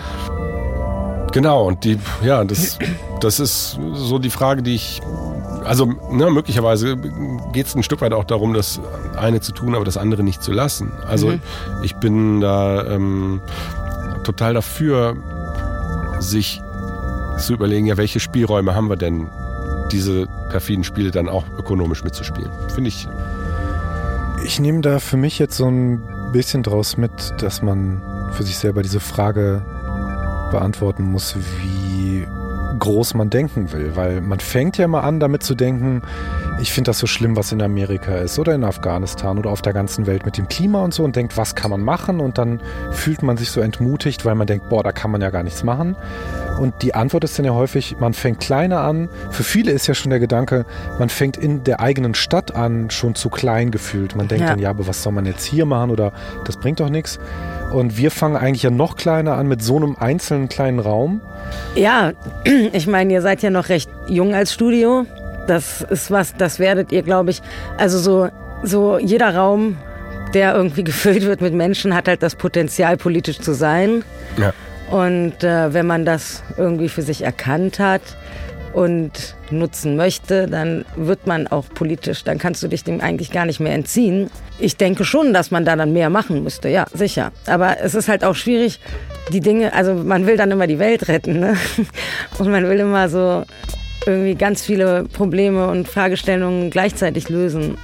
Genau, 1.32 1.66
und 1.66 1.84
die, 1.84 1.98
ja, 2.24 2.44
das, 2.44 2.78
das 3.20 3.40
ist 3.40 3.78
so 3.94 4.18
die 4.18 4.30
Frage, 4.30 4.62
die 4.62 4.74
ich, 4.74 5.00
also 5.64 5.86
ne, 6.10 6.28
möglicherweise 6.30 6.96
geht 7.52 7.66
es 7.66 7.74
ein 7.74 7.82
Stück 7.82 8.00
weit 8.00 8.12
auch 8.12 8.24
darum, 8.24 8.52
das 8.52 8.80
eine 9.16 9.40
zu 9.40 9.52
tun, 9.52 9.74
aber 9.74 9.84
das 9.84 9.96
andere 9.96 10.24
nicht 10.24 10.42
zu 10.42 10.52
lassen. 10.52 10.92
Also 11.08 11.28
mhm. 11.28 11.40
ich 11.82 11.94
bin 11.96 12.40
da 12.40 12.84
ähm, 12.84 13.40
total 14.24 14.54
dafür, 14.54 15.16
sich 16.20 16.62
zu 17.38 17.54
überlegen, 17.54 17.86
ja, 17.86 17.96
welche 17.96 18.20
Spielräume 18.20 18.74
haben 18.74 18.88
wir 18.88 18.96
denn, 18.96 19.28
diese 19.90 20.26
perfiden 20.48 20.84
Spiele 20.84 21.10
dann 21.10 21.28
auch 21.28 21.44
ökonomisch 21.58 22.04
mitzuspielen. 22.04 22.50
Finde 22.74 22.88
ich. 22.88 23.08
Ich 24.44 24.58
nehme 24.58 24.80
da 24.80 24.98
für 24.98 25.16
mich 25.16 25.38
jetzt 25.38 25.56
so 25.56 25.66
ein 25.66 26.02
bisschen 26.32 26.62
draus 26.62 26.96
mit, 26.96 27.12
dass 27.38 27.62
man 27.62 28.02
für 28.32 28.42
sich 28.42 28.58
selber 28.58 28.82
diese 28.82 29.00
Frage 29.00 29.62
beantworten 30.50 31.04
muss, 31.04 31.36
wie 31.36 32.26
groß 32.78 33.14
man 33.14 33.30
denken 33.30 33.72
will. 33.72 33.92
Weil 33.94 34.20
man 34.20 34.40
fängt 34.40 34.78
ja 34.78 34.88
mal 34.88 35.00
an, 35.00 35.20
damit 35.20 35.42
zu 35.42 35.54
denken, 35.54 36.02
ich 36.60 36.72
finde 36.72 36.90
das 36.90 36.98
so 36.98 37.06
schlimm, 37.06 37.36
was 37.36 37.52
in 37.52 37.62
Amerika 37.62 38.16
ist 38.16 38.38
oder 38.38 38.54
in 38.54 38.64
Afghanistan 38.64 39.38
oder 39.38 39.50
auf 39.50 39.62
der 39.62 39.72
ganzen 39.72 40.06
Welt 40.06 40.24
mit 40.24 40.36
dem 40.38 40.48
Klima 40.48 40.82
und 40.84 40.94
so 40.94 41.02
und 41.02 41.16
denkt, 41.16 41.36
was 41.36 41.54
kann 41.54 41.70
man 41.70 41.82
machen? 41.82 42.20
Und 42.20 42.38
dann 42.38 42.60
fühlt 42.92 43.22
man 43.22 43.36
sich 43.36 43.50
so 43.50 43.60
entmutigt, 43.60 44.24
weil 44.24 44.34
man 44.34 44.46
denkt, 44.46 44.68
boah, 44.68 44.82
da 44.82 44.92
kann 44.92 45.10
man 45.10 45.20
ja 45.20 45.30
gar 45.30 45.42
nichts 45.42 45.64
machen. 45.64 45.96
Und 46.60 46.82
die 46.82 46.94
Antwort 46.94 47.24
ist 47.24 47.38
dann 47.38 47.44
ja 47.46 47.52
häufig, 47.52 47.96
man 47.98 48.14
fängt 48.14 48.40
kleiner 48.40 48.80
an. 48.80 49.08
Für 49.30 49.42
viele 49.42 49.72
ist 49.72 49.86
ja 49.86 49.94
schon 49.94 50.10
der 50.10 50.20
Gedanke, 50.20 50.64
man 50.98 51.08
fängt 51.08 51.36
in 51.36 51.64
der 51.64 51.80
eigenen 51.80 52.14
Stadt 52.14 52.54
an, 52.54 52.90
schon 52.90 53.14
zu 53.14 53.30
klein 53.30 53.70
gefühlt. 53.70 54.14
Man 54.14 54.28
denkt 54.28 54.44
ja. 54.44 54.50
dann, 54.50 54.58
ja, 54.58 54.70
aber 54.70 54.86
was 54.86 55.02
soll 55.02 55.12
man 55.12 55.26
jetzt 55.26 55.44
hier 55.44 55.66
machen 55.66 55.90
oder 55.90 56.12
das 56.44 56.56
bringt 56.56 56.80
doch 56.80 56.90
nichts. 56.90 57.18
Und 57.72 57.96
wir 57.96 58.10
fangen 58.10 58.36
eigentlich 58.36 58.62
ja 58.62 58.70
noch 58.70 58.96
kleiner 58.96 59.36
an 59.36 59.48
mit 59.48 59.62
so 59.62 59.76
einem 59.76 59.96
einzelnen 59.98 60.48
kleinen 60.48 60.78
Raum. 60.78 61.22
Ja, 61.74 62.12
ich 62.72 62.86
meine, 62.86 63.12
ihr 63.12 63.22
seid 63.22 63.42
ja 63.42 63.50
noch 63.50 63.68
recht 63.68 63.90
jung 64.06 64.34
als 64.34 64.52
Studio. 64.52 65.06
Das 65.46 65.82
ist 65.82 66.10
was, 66.10 66.34
das 66.36 66.58
werdet 66.58 66.92
ihr, 66.92 67.02
glaube 67.02 67.30
ich, 67.30 67.42
also 67.78 67.98
so, 67.98 68.28
so 68.62 68.98
jeder 68.98 69.34
Raum, 69.34 69.76
der 70.34 70.54
irgendwie 70.54 70.84
gefüllt 70.92 71.22
wird 71.22 71.40
mit 71.40 71.54
Menschen, 71.54 71.94
hat 71.94 72.08
halt 72.08 72.22
das 72.22 72.36
Potenzial, 72.36 72.96
politisch 72.96 73.40
zu 73.40 73.54
sein. 73.54 74.04
Ja. 74.36 74.52
Und 74.90 75.42
äh, 75.42 75.72
wenn 75.72 75.86
man 75.86 76.04
das 76.04 76.42
irgendwie 76.56 76.88
für 76.88 77.02
sich 77.02 77.22
erkannt 77.22 77.78
hat 77.78 78.02
und 78.74 79.36
nutzen 79.50 79.96
möchte, 79.96 80.46
dann 80.48 80.84
wird 80.96 81.26
man 81.26 81.46
auch 81.46 81.64
politisch, 81.72 82.24
dann 82.24 82.38
kannst 82.38 82.62
du 82.62 82.68
dich 82.68 82.84
dem 82.84 83.00
eigentlich 83.00 83.30
gar 83.30 83.46
nicht 83.46 83.60
mehr 83.60 83.74
entziehen. 83.74 84.30
Ich 84.58 84.76
denke 84.76 85.04
schon, 85.04 85.32
dass 85.32 85.50
man 85.50 85.64
da 85.64 85.76
dann 85.76 85.92
mehr 85.92 86.10
machen 86.10 86.42
müsste, 86.42 86.68
ja, 86.68 86.86
sicher. 86.92 87.32
Aber 87.46 87.80
es 87.80 87.94
ist 87.94 88.08
halt 88.08 88.24
auch 88.24 88.34
schwierig, 88.34 88.80
die 89.32 89.40
Dinge, 89.40 89.72
also 89.72 89.94
man 89.94 90.26
will 90.26 90.36
dann 90.36 90.50
immer 90.50 90.66
die 90.66 90.78
Welt 90.78 91.08
retten, 91.08 91.40
ne? 91.40 91.56
Und 92.38 92.50
man 92.50 92.68
will 92.68 92.80
immer 92.80 93.08
so 93.08 93.44
irgendwie 94.06 94.34
ganz 94.34 94.62
viele 94.62 95.04
Probleme 95.04 95.68
und 95.68 95.88
Fragestellungen 95.88 96.70
gleichzeitig 96.70 97.28
lösen. 97.28 97.76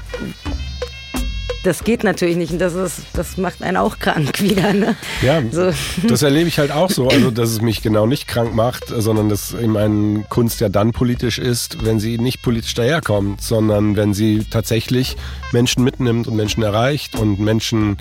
Das 1.64 1.84
geht 1.84 2.04
natürlich 2.04 2.36
nicht 2.36 2.52
und 2.52 2.58
das, 2.60 2.74
ist, 2.74 3.00
das 3.14 3.36
macht 3.36 3.62
einen 3.62 3.76
auch 3.76 3.98
krank 3.98 4.40
wieder. 4.40 4.72
Ne? 4.72 4.96
Ja, 5.22 5.42
So. 5.50 5.72
das 6.08 6.22
erlebe 6.22 6.48
ich 6.48 6.58
halt 6.58 6.70
auch 6.70 6.90
so. 6.90 7.08
Also, 7.08 7.30
dass 7.30 7.50
es 7.50 7.60
mich 7.60 7.82
genau 7.82 8.06
nicht 8.06 8.28
krank 8.28 8.54
macht, 8.54 8.84
sondern 8.88 9.28
dass 9.28 9.54
eben 9.54 9.76
eine 9.76 10.24
Kunst 10.28 10.60
ja 10.60 10.68
dann 10.68 10.92
politisch 10.92 11.38
ist, 11.38 11.84
wenn 11.84 11.98
sie 11.98 12.18
nicht 12.18 12.42
politisch 12.42 12.74
daherkommt, 12.74 13.42
sondern 13.42 13.96
wenn 13.96 14.14
sie 14.14 14.44
tatsächlich 14.50 15.16
Menschen 15.52 15.82
mitnimmt 15.84 16.28
und 16.28 16.36
Menschen 16.36 16.62
erreicht 16.62 17.16
und 17.16 17.40
Menschen 17.40 17.96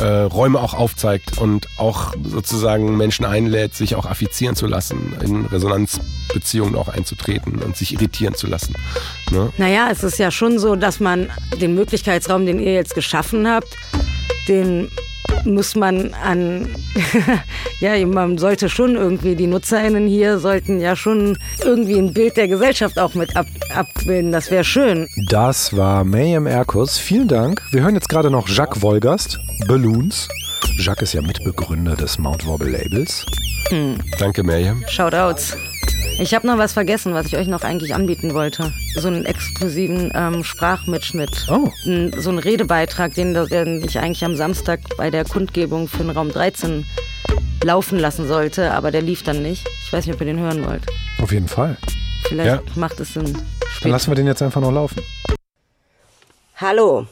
äh, 0.00 0.04
Räume 0.04 0.60
auch 0.60 0.74
aufzeigt 0.74 1.38
und 1.38 1.68
auch 1.78 2.12
sozusagen 2.22 2.96
Menschen 2.96 3.24
einlädt, 3.24 3.74
sich 3.74 3.94
auch 3.94 4.04
affizieren 4.06 4.56
zu 4.56 4.66
lassen, 4.66 5.16
in 5.22 5.46
Resonanzbeziehungen 5.46 6.74
auch 6.74 6.88
einzutreten 6.88 7.60
und 7.62 7.76
sich 7.76 7.94
irritieren 7.94 8.34
zu 8.34 8.46
lassen. 8.46 8.74
Ne? 9.30 9.52
Naja, 9.58 9.88
es 9.90 10.02
ist 10.02 10.18
ja 10.18 10.30
schon 10.30 10.58
so, 10.58 10.76
dass 10.76 11.00
man 11.00 11.30
den 11.60 11.74
Möglichkeitsraum, 11.74 12.46
den 12.46 12.58
ihr 12.58 12.74
jetzt 12.74 12.94
geschaffen 12.96 13.46
habt, 13.46 13.76
den 14.48 14.88
muss 15.44 15.76
man 15.76 16.12
an, 16.14 16.68
ja, 17.80 18.04
man 18.04 18.38
sollte 18.38 18.68
schon 18.68 18.96
irgendwie, 18.96 19.36
die 19.36 19.46
NutzerInnen 19.46 20.08
hier 20.08 20.38
sollten 20.38 20.80
ja 20.80 20.96
schon 20.96 21.38
irgendwie 21.64 21.98
ein 21.98 22.12
Bild 22.12 22.36
der 22.36 22.48
Gesellschaft 22.48 22.98
auch 22.98 23.14
mit 23.14 23.36
ab, 23.36 23.46
abbilden. 23.72 24.32
Das 24.32 24.50
wäre 24.50 24.64
schön. 24.64 25.06
Das 25.28 25.76
war 25.76 26.02
Mayhem 26.02 26.46
Erkus. 26.46 26.98
Vielen 26.98 27.28
Dank. 27.28 27.62
Wir 27.70 27.82
hören 27.82 27.94
jetzt 27.94 28.08
gerade 28.08 28.30
noch 28.30 28.48
Jacques 28.48 28.82
Wolgast, 28.82 29.38
Balloons. 29.68 30.28
Jacques 30.78 31.02
ist 31.02 31.12
ja 31.12 31.22
Mitbegründer 31.22 31.94
des 31.94 32.18
Mount 32.18 32.44
Wobble 32.46 32.70
Labels. 32.70 33.24
Danke, 34.18 34.42
Miriam. 34.42 34.82
Shoutouts. 34.88 35.56
Ich 36.18 36.34
habe 36.34 36.46
noch 36.46 36.56
was 36.56 36.72
vergessen, 36.72 37.12
was 37.12 37.26
ich 37.26 37.36
euch 37.36 37.46
noch 37.46 37.62
eigentlich 37.62 37.94
anbieten 37.94 38.32
wollte. 38.32 38.72
So 38.94 39.08
einen 39.08 39.26
exklusiven 39.26 40.10
ähm, 40.14 40.44
Sprachmitschnitt. 40.44 41.46
Oh. 41.50 41.68
N- 41.84 42.14
So 42.18 42.30
einen 42.30 42.38
Redebeitrag, 42.38 43.14
den, 43.14 43.34
den 43.34 43.84
ich 43.84 43.98
eigentlich 43.98 44.24
am 44.24 44.34
Samstag 44.34 44.80
bei 44.96 45.10
der 45.10 45.24
Kundgebung 45.24 45.88
für 45.88 45.98
den 45.98 46.10
Raum 46.10 46.30
13 46.30 46.86
laufen 47.62 47.98
lassen 47.98 48.26
sollte, 48.26 48.72
aber 48.72 48.90
der 48.90 49.02
lief 49.02 49.22
dann 49.24 49.42
nicht. 49.42 49.66
Ich 49.84 49.92
weiß 49.92 50.06
nicht, 50.06 50.14
ob 50.14 50.20
ihr 50.22 50.26
den 50.26 50.38
hören 50.40 50.64
wollt. 50.66 50.86
Auf 51.20 51.32
jeden 51.32 51.48
Fall. 51.48 51.76
Vielleicht 52.28 52.46
Ja. 52.66 52.72
macht 52.76 52.98
es 53.00 53.12
Sinn. 53.12 53.32
Dann 53.34 53.42
später. 53.70 53.88
lassen 53.90 54.10
wir 54.10 54.14
den 54.14 54.26
jetzt 54.26 54.42
einfach 54.42 54.60
noch 54.60 54.72
laufen. 54.72 55.02
Hallo, 56.56 57.06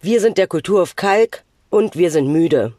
wir 0.00 0.20
sind 0.20 0.38
der 0.38 0.46
Kulturhof 0.46 0.94
Kalk 0.94 1.42
und 1.70 1.96
wir 1.96 2.10
sind 2.12 2.28
müde. 2.28 2.72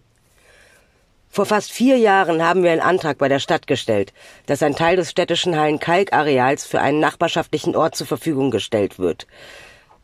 Vor 1.31 1.45
fast 1.45 1.71
vier 1.71 1.97
Jahren 1.97 2.43
haben 2.43 2.63
wir 2.63 2.71
einen 2.71 2.81
Antrag 2.81 3.19
bei 3.19 3.29
der 3.29 3.37
Stadt 3.37 3.67
gestellt, 3.67 4.13
dass 4.47 4.63
ein 4.63 4.75
Teil 4.75 4.95
des 4.95 5.11
städtischen 5.11 5.55
Hallen-Kalk-Areals 5.55 6.65
für 6.65 6.81
einen 6.81 6.99
nachbarschaftlichen 6.99 7.75
Ort 7.75 7.95
zur 7.95 8.07
Verfügung 8.07 8.49
gestellt 8.49 8.97
wird. 8.97 9.27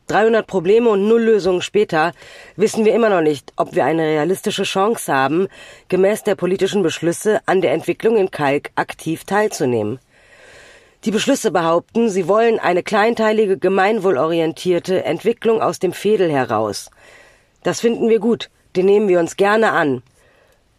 300 0.08 0.46
Probleme 0.46 0.88
und 0.90 1.08
null 1.08 1.24
Lösungen 1.24 1.64
später 1.64 2.12
wissen 2.56 2.86
wir 2.86 2.94
immer 2.94 3.10
noch 3.10 3.22
nicht, 3.22 3.54
ob 3.56 3.74
wir 3.74 3.86
eine 3.86 4.04
realistische 4.04 4.64
Chance 4.64 5.12
haben, 5.12 5.48
gemäß 5.88 6.22
der 6.22 6.36
politischen 6.36 6.84
Beschlüsse 6.84 7.42
an 7.48 7.62
der 7.62 7.74
Entwicklung 7.74 8.18
in 8.18 8.30
Kalk 8.30 8.70
aktiv 8.76 9.24
teilzunehmen. 9.24 9.98
Die 11.06 11.12
Beschlüsse 11.12 11.50
behaupten, 11.50 12.10
sie 12.10 12.28
wollen 12.28 12.60
eine 12.60 12.84
kleinteilige, 12.84 13.58
gemeinwohlorientierte 13.58 15.04
Entwicklung 15.04 15.60
aus 15.60 15.80
dem 15.80 15.92
Fädel 15.92 16.32
heraus. 16.32 16.92
Das 17.64 17.80
finden 17.80 18.10
wir 18.10 18.20
gut, 18.20 18.52
den 18.76 18.86
nehmen 18.86 19.08
wir 19.08 19.20
uns 19.20 19.38
gerne 19.38 19.72
an. 19.72 20.04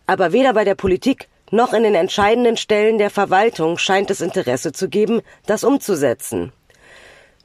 Aber 0.07 0.33
weder 0.33 0.53
bei 0.53 0.64
der 0.64 0.75
Politik 0.75 1.29
noch 1.51 1.73
in 1.73 1.83
den 1.83 1.95
entscheidenden 1.95 2.57
Stellen 2.57 2.99
der 2.99 3.11
Verwaltung 3.11 3.79
scheint 3.79 4.11
es 4.11 4.21
Interesse 4.21 4.73
zu 4.73 4.88
geben, 4.88 5.21
das 5.47 5.64
umzusetzen. 5.64 6.53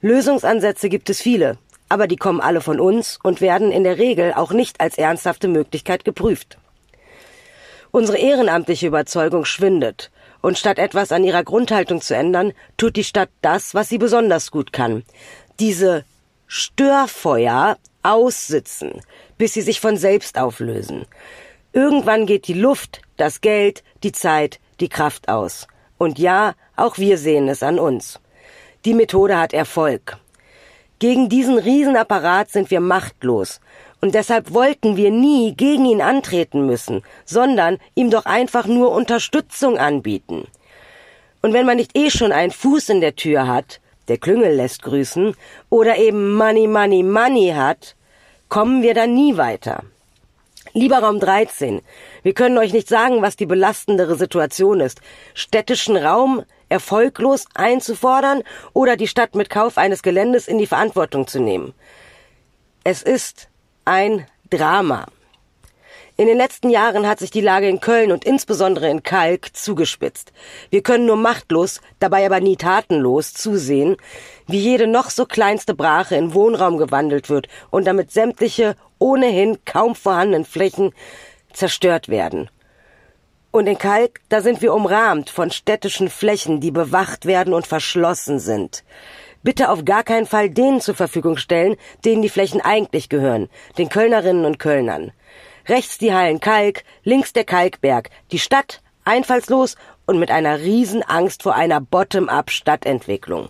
Lösungsansätze 0.02 0.90
gibt 0.90 1.10
es 1.10 1.22
viele, 1.22 1.58
aber 1.90 2.08
die 2.08 2.16
kommen 2.16 2.42
alle 2.42 2.62
von 2.62 2.80
uns 2.80 3.20
und 3.22 3.42
werden 3.42 3.72
in 3.72 3.84
der 3.84 3.98
Regel 3.98 4.34
auch 4.34 4.52
nicht 4.52 4.82
als 4.82 4.98
ernsthafte 4.98 5.48
Möglichkeit 5.48 6.04
geprüft. 6.04 6.58
Unsere 7.92 8.18
ehrenamtliche 8.18 8.88
Überzeugung 8.88 9.46
schwindet, 9.46 10.12
und 10.42 10.58
statt 10.58 10.80
etwas 10.80 11.12
an 11.12 11.24
ihrer 11.24 11.44
Grundhaltung 11.44 12.02
zu 12.02 12.16
ändern, 12.16 12.54
tut 12.78 12.96
die 12.96 13.04
Stadt 13.04 13.30
das, 13.42 13.76
was 13.76 13.90
sie 13.90 14.00
besonders 14.00 14.50
gut 14.50 14.74
kann. 14.74 15.04
Diese 15.60 16.04
Störfeuer 16.48 17.78
aussitzen, 18.02 19.02
bis 19.38 19.54
sie 19.54 19.62
sich 19.62 19.80
von 19.80 19.98
selbst 19.98 20.40
auflösen. 20.40 21.06
Irgendwann 21.74 22.26
geht 22.26 22.48
die 22.48 22.54
Luft, 22.54 23.02
das 23.16 23.40
Geld, 23.40 23.84
die 24.04 24.12
Zeit, 24.12 24.60
die 24.82 24.90
Kraft 24.90 25.30
aus. 25.30 25.68
Und 25.98 26.20
ja, 26.20 26.54
auch 26.76 26.98
wir 26.98 27.18
sehen 27.18 27.48
es 27.48 27.64
an 27.64 27.80
uns. 27.80 28.20
Die 28.84 28.94
Methode 28.94 29.38
hat 29.38 29.54
Erfolg. 29.54 30.18
Gegen 31.00 31.30
diesen 31.30 31.58
Riesenapparat 31.58 32.50
sind 32.50 32.72
wir 32.72 32.82
machtlos. 32.82 33.62
Und 34.02 34.16
deshalb 34.16 34.54
wollten 34.54 34.98
wir 34.98 35.12
nie 35.12 35.56
gegen 35.56 35.86
ihn 35.86 36.02
antreten 36.02 36.66
müssen, 36.66 37.04
sondern 37.24 37.78
ihm 37.96 38.10
doch 38.10 38.26
einfach 38.26 38.66
nur 38.66 38.92
Unterstützung 38.92 39.78
anbieten. 39.78 40.48
Und 41.42 41.54
wenn 41.54 41.66
man 41.66 41.78
nicht 41.78 41.98
eh 41.98 42.10
schon 42.10 42.32
einen 42.32 42.52
Fuß 42.52 42.90
in 42.90 43.02
der 43.02 43.16
Tür 43.16 43.48
hat, 43.48 43.80
der 44.10 44.18
Klüngel 44.18 44.56
lässt 44.56 44.84
grüßen, 44.84 45.36
oder 45.70 45.98
eben 45.98 46.34
Money, 46.34 46.68
Money, 46.68 47.04
Money 47.04 47.54
hat, 47.56 47.96
kommen 48.50 48.82
wir 48.82 48.94
dann 48.94 49.14
nie 49.14 49.38
weiter. 49.38 49.84
Lieber 50.74 51.00
Raum 51.00 51.20
13, 51.20 51.82
wir 52.24 52.34
können 52.34 52.58
euch 52.58 52.72
nicht 52.72 52.88
sagen, 52.88 53.22
was 53.22 53.36
die 53.36 53.46
belastendere 53.46 54.16
Situation 54.16 54.80
ist. 54.80 55.02
Städtischen 55.34 55.98
Raum 55.98 56.44
erfolglos 56.70 57.46
einzufordern 57.54 58.44
oder 58.72 58.96
die 58.96 59.08
Stadt 59.08 59.36
mit 59.36 59.50
Kauf 59.50 59.78
eines 59.78 60.02
Geländes 60.02 60.48
in 60.48 60.58
die 60.58 60.68
Verantwortung 60.68 61.28
zu 61.28 61.42
nehmen. 61.42 61.74
Es 62.86 63.02
ist 63.02 63.50
ein 63.84 64.26
Drama. 64.50 65.08
In 66.22 66.28
den 66.28 66.38
letzten 66.38 66.70
Jahren 66.70 67.08
hat 67.08 67.18
sich 67.18 67.32
die 67.32 67.42
Lage 67.42 67.68
in 67.68 67.80
Köln 67.80 68.12
und 68.12 68.26
insbesondere 68.26 68.88
in 68.88 69.02
Kalk 69.02 69.56
zugespitzt. 69.56 70.32
Wir 70.70 70.84
können 70.84 71.08
nur 71.08 71.16
machtlos, 71.16 71.82
dabei 71.98 72.24
aber 72.28 72.40
nie 72.40 72.58
tatenlos 72.58 73.34
zusehen, 73.34 73.98
wie 74.46 74.60
jede 74.60 74.86
noch 74.86 75.10
so 75.10 75.26
kleinste 75.26 75.74
Brache 75.74 76.16
in 76.16 76.36
Wohnraum 76.36 76.78
gewandelt 76.78 77.32
wird 77.32 77.48
und 77.72 77.88
damit 77.88 78.12
sämtliche 78.12 78.76
ohnehin 79.00 79.58
kaum 79.66 79.96
vorhandenen 79.96 80.46
Flächen 80.46 80.94
zerstört 81.54 82.08
werden. 82.08 82.52
Und 83.50 83.66
in 83.66 83.80
Kalk, 83.80 84.20
da 84.30 84.42
sind 84.42 84.62
wir 84.62 84.76
umrahmt 84.76 85.32
von 85.32 85.50
städtischen 85.50 86.08
Flächen, 86.08 86.62
die 86.62 86.70
bewacht 86.70 87.26
werden 87.26 87.56
und 87.56 87.66
verschlossen 87.66 88.38
sind. 88.38 88.84
Bitte 89.42 89.72
auf 89.72 89.86
gar 89.86 90.04
keinen 90.04 90.28
Fall 90.28 90.52
denen 90.52 90.82
zur 90.82 90.94
Verfügung 90.94 91.38
stellen, 91.38 91.78
denen 92.06 92.22
die 92.22 92.30
Flächen 92.30 92.62
eigentlich 92.62 93.10
gehören, 93.10 93.50
den 93.80 93.90
Kölnerinnen 93.90 94.46
und 94.46 94.60
Kölnern. 94.60 95.14
Rechts 95.68 95.98
die 95.98 96.14
Hallen 96.14 96.40
Kalk, 96.40 96.84
links 97.04 97.34
der 97.34 97.44
Kalkberg, 97.44 98.10
die 98.32 98.40
Stadt 98.40 98.82
einfallslos 99.04 99.76
und 100.06 100.20
mit 100.20 100.32
einer 100.32 100.60
Riesenangst 100.60 101.44
vor 101.44 101.56
einer 101.56 101.82
Bottom-up-Stadtentwicklung. 101.82 103.50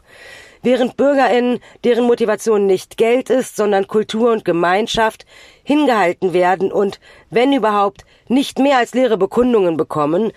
Während 0.63 0.95
BürgerInnen, 0.95 1.59
deren 1.83 2.05
Motivation 2.05 2.67
nicht 2.67 2.97
Geld 2.97 3.31
ist, 3.31 3.55
sondern 3.55 3.87
Kultur 3.87 4.31
und 4.31 4.45
Gemeinschaft, 4.45 5.25
hingehalten 5.63 6.33
werden 6.33 6.71
und, 6.71 6.99
wenn 7.31 7.51
überhaupt, 7.51 8.05
nicht 8.27 8.59
mehr 8.59 8.77
als 8.77 8.93
leere 8.93 9.17
Bekundungen 9.17 9.75
bekommen, 9.75 10.31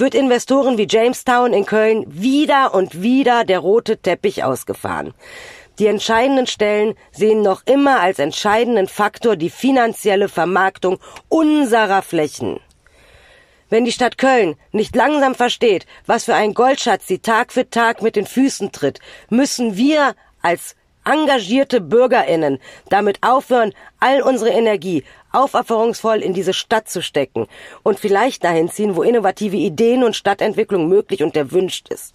wird 0.00 0.14
Investoren 0.14 0.78
wie 0.78 0.86
Jamestown 0.88 1.52
in 1.52 1.66
Köln 1.66 2.04
wieder 2.08 2.72
und 2.74 3.02
wieder 3.02 3.44
der 3.44 3.58
rote 3.58 3.98
Teppich 3.98 4.42
ausgefahren. 4.42 5.12
Die 5.78 5.86
entscheidenden 5.86 6.46
Stellen 6.46 6.94
sehen 7.12 7.42
noch 7.42 7.62
immer 7.66 8.00
als 8.00 8.18
entscheidenden 8.18 8.88
Faktor 8.88 9.36
die 9.36 9.50
finanzielle 9.50 10.28
Vermarktung 10.28 10.98
unserer 11.28 12.02
Flächen. 12.02 12.60
Wenn 13.68 13.84
die 13.84 13.92
Stadt 13.92 14.18
Köln 14.18 14.56
nicht 14.72 14.96
langsam 14.96 15.34
versteht, 15.34 15.86
was 16.06 16.24
für 16.24 16.34
ein 16.34 16.54
Goldschatz 16.54 17.06
sie 17.06 17.20
Tag 17.20 17.52
für 17.52 17.68
Tag 17.68 18.02
mit 18.02 18.16
den 18.16 18.26
Füßen 18.26 18.72
tritt, 18.72 18.98
müssen 19.28 19.76
wir 19.76 20.14
als 20.42 20.74
engagierte 21.10 21.80
Bürgerinnen 21.80 22.58
damit 22.88 23.18
aufhören, 23.22 23.74
all 23.98 24.22
unsere 24.22 24.50
Energie 24.50 25.04
aufopferungsvoll 25.32 26.18
in 26.18 26.34
diese 26.34 26.52
Stadt 26.52 26.88
zu 26.88 27.02
stecken 27.02 27.46
und 27.82 27.98
vielleicht 27.98 28.44
dahin 28.44 28.68
ziehen, 28.68 28.96
wo 28.96 29.02
innovative 29.02 29.56
Ideen 29.56 30.04
und 30.04 30.16
Stadtentwicklung 30.16 30.88
möglich 30.88 31.22
und 31.22 31.36
erwünscht 31.36 31.88
ist. 31.88 32.14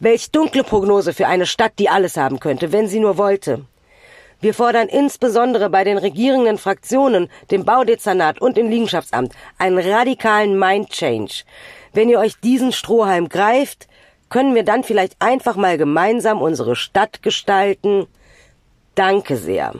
Welch 0.00 0.30
dunkle 0.30 0.64
Prognose 0.64 1.12
für 1.12 1.26
eine 1.26 1.46
Stadt, 1.46 1.72
die 1.78 1.88
alles 1.88 2.16
haben 2.16 2.40
könnte, 2.40 2.72
wenn 2.72 2.86
sie 2.86 3.00
nur 3.00 3.18
wollte. 3.18 3.64
Wir 4.40 4.54
fordern 4.54 4.86
insbesondere 4.86 5.68
bei 5.68 5.82
den 5.82 5.98
regierenden 5.98 6.58
Fraktionen, 6.58 7.28
dem 7.50 7.64
Baudezernat 7.64 8.40
und 8.40 8.56
dem 8.56 8.70
Liegenschaftsamt 8.70 9.32
einen 9.58 9.78
radikalen 9.78 10.56
Mind 10.56 10.90
Change. 10.90 11.42
Wenn 11.92 12.08
ihr 12.08 12.20
euch 12.20 12.38
diesen 12.38 12.70
Strohhalm 12.70 13.28
greift, 13.28 13.87
können 14.28 14.54
wir 14.54 14.62
dann 14.64 14.84
vielleicht 14.84 15.16
einfach 15.20 15.56
mal 15.56 15.78
gemeinsam 15.78 16.42
unsere 16.42 16.76
Stadt 16.76 17.22
gestalten? 17.22 18.06
Danke 18.94 19.36
sehr. 19.36 19.72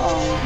Oh, 0.00 0.38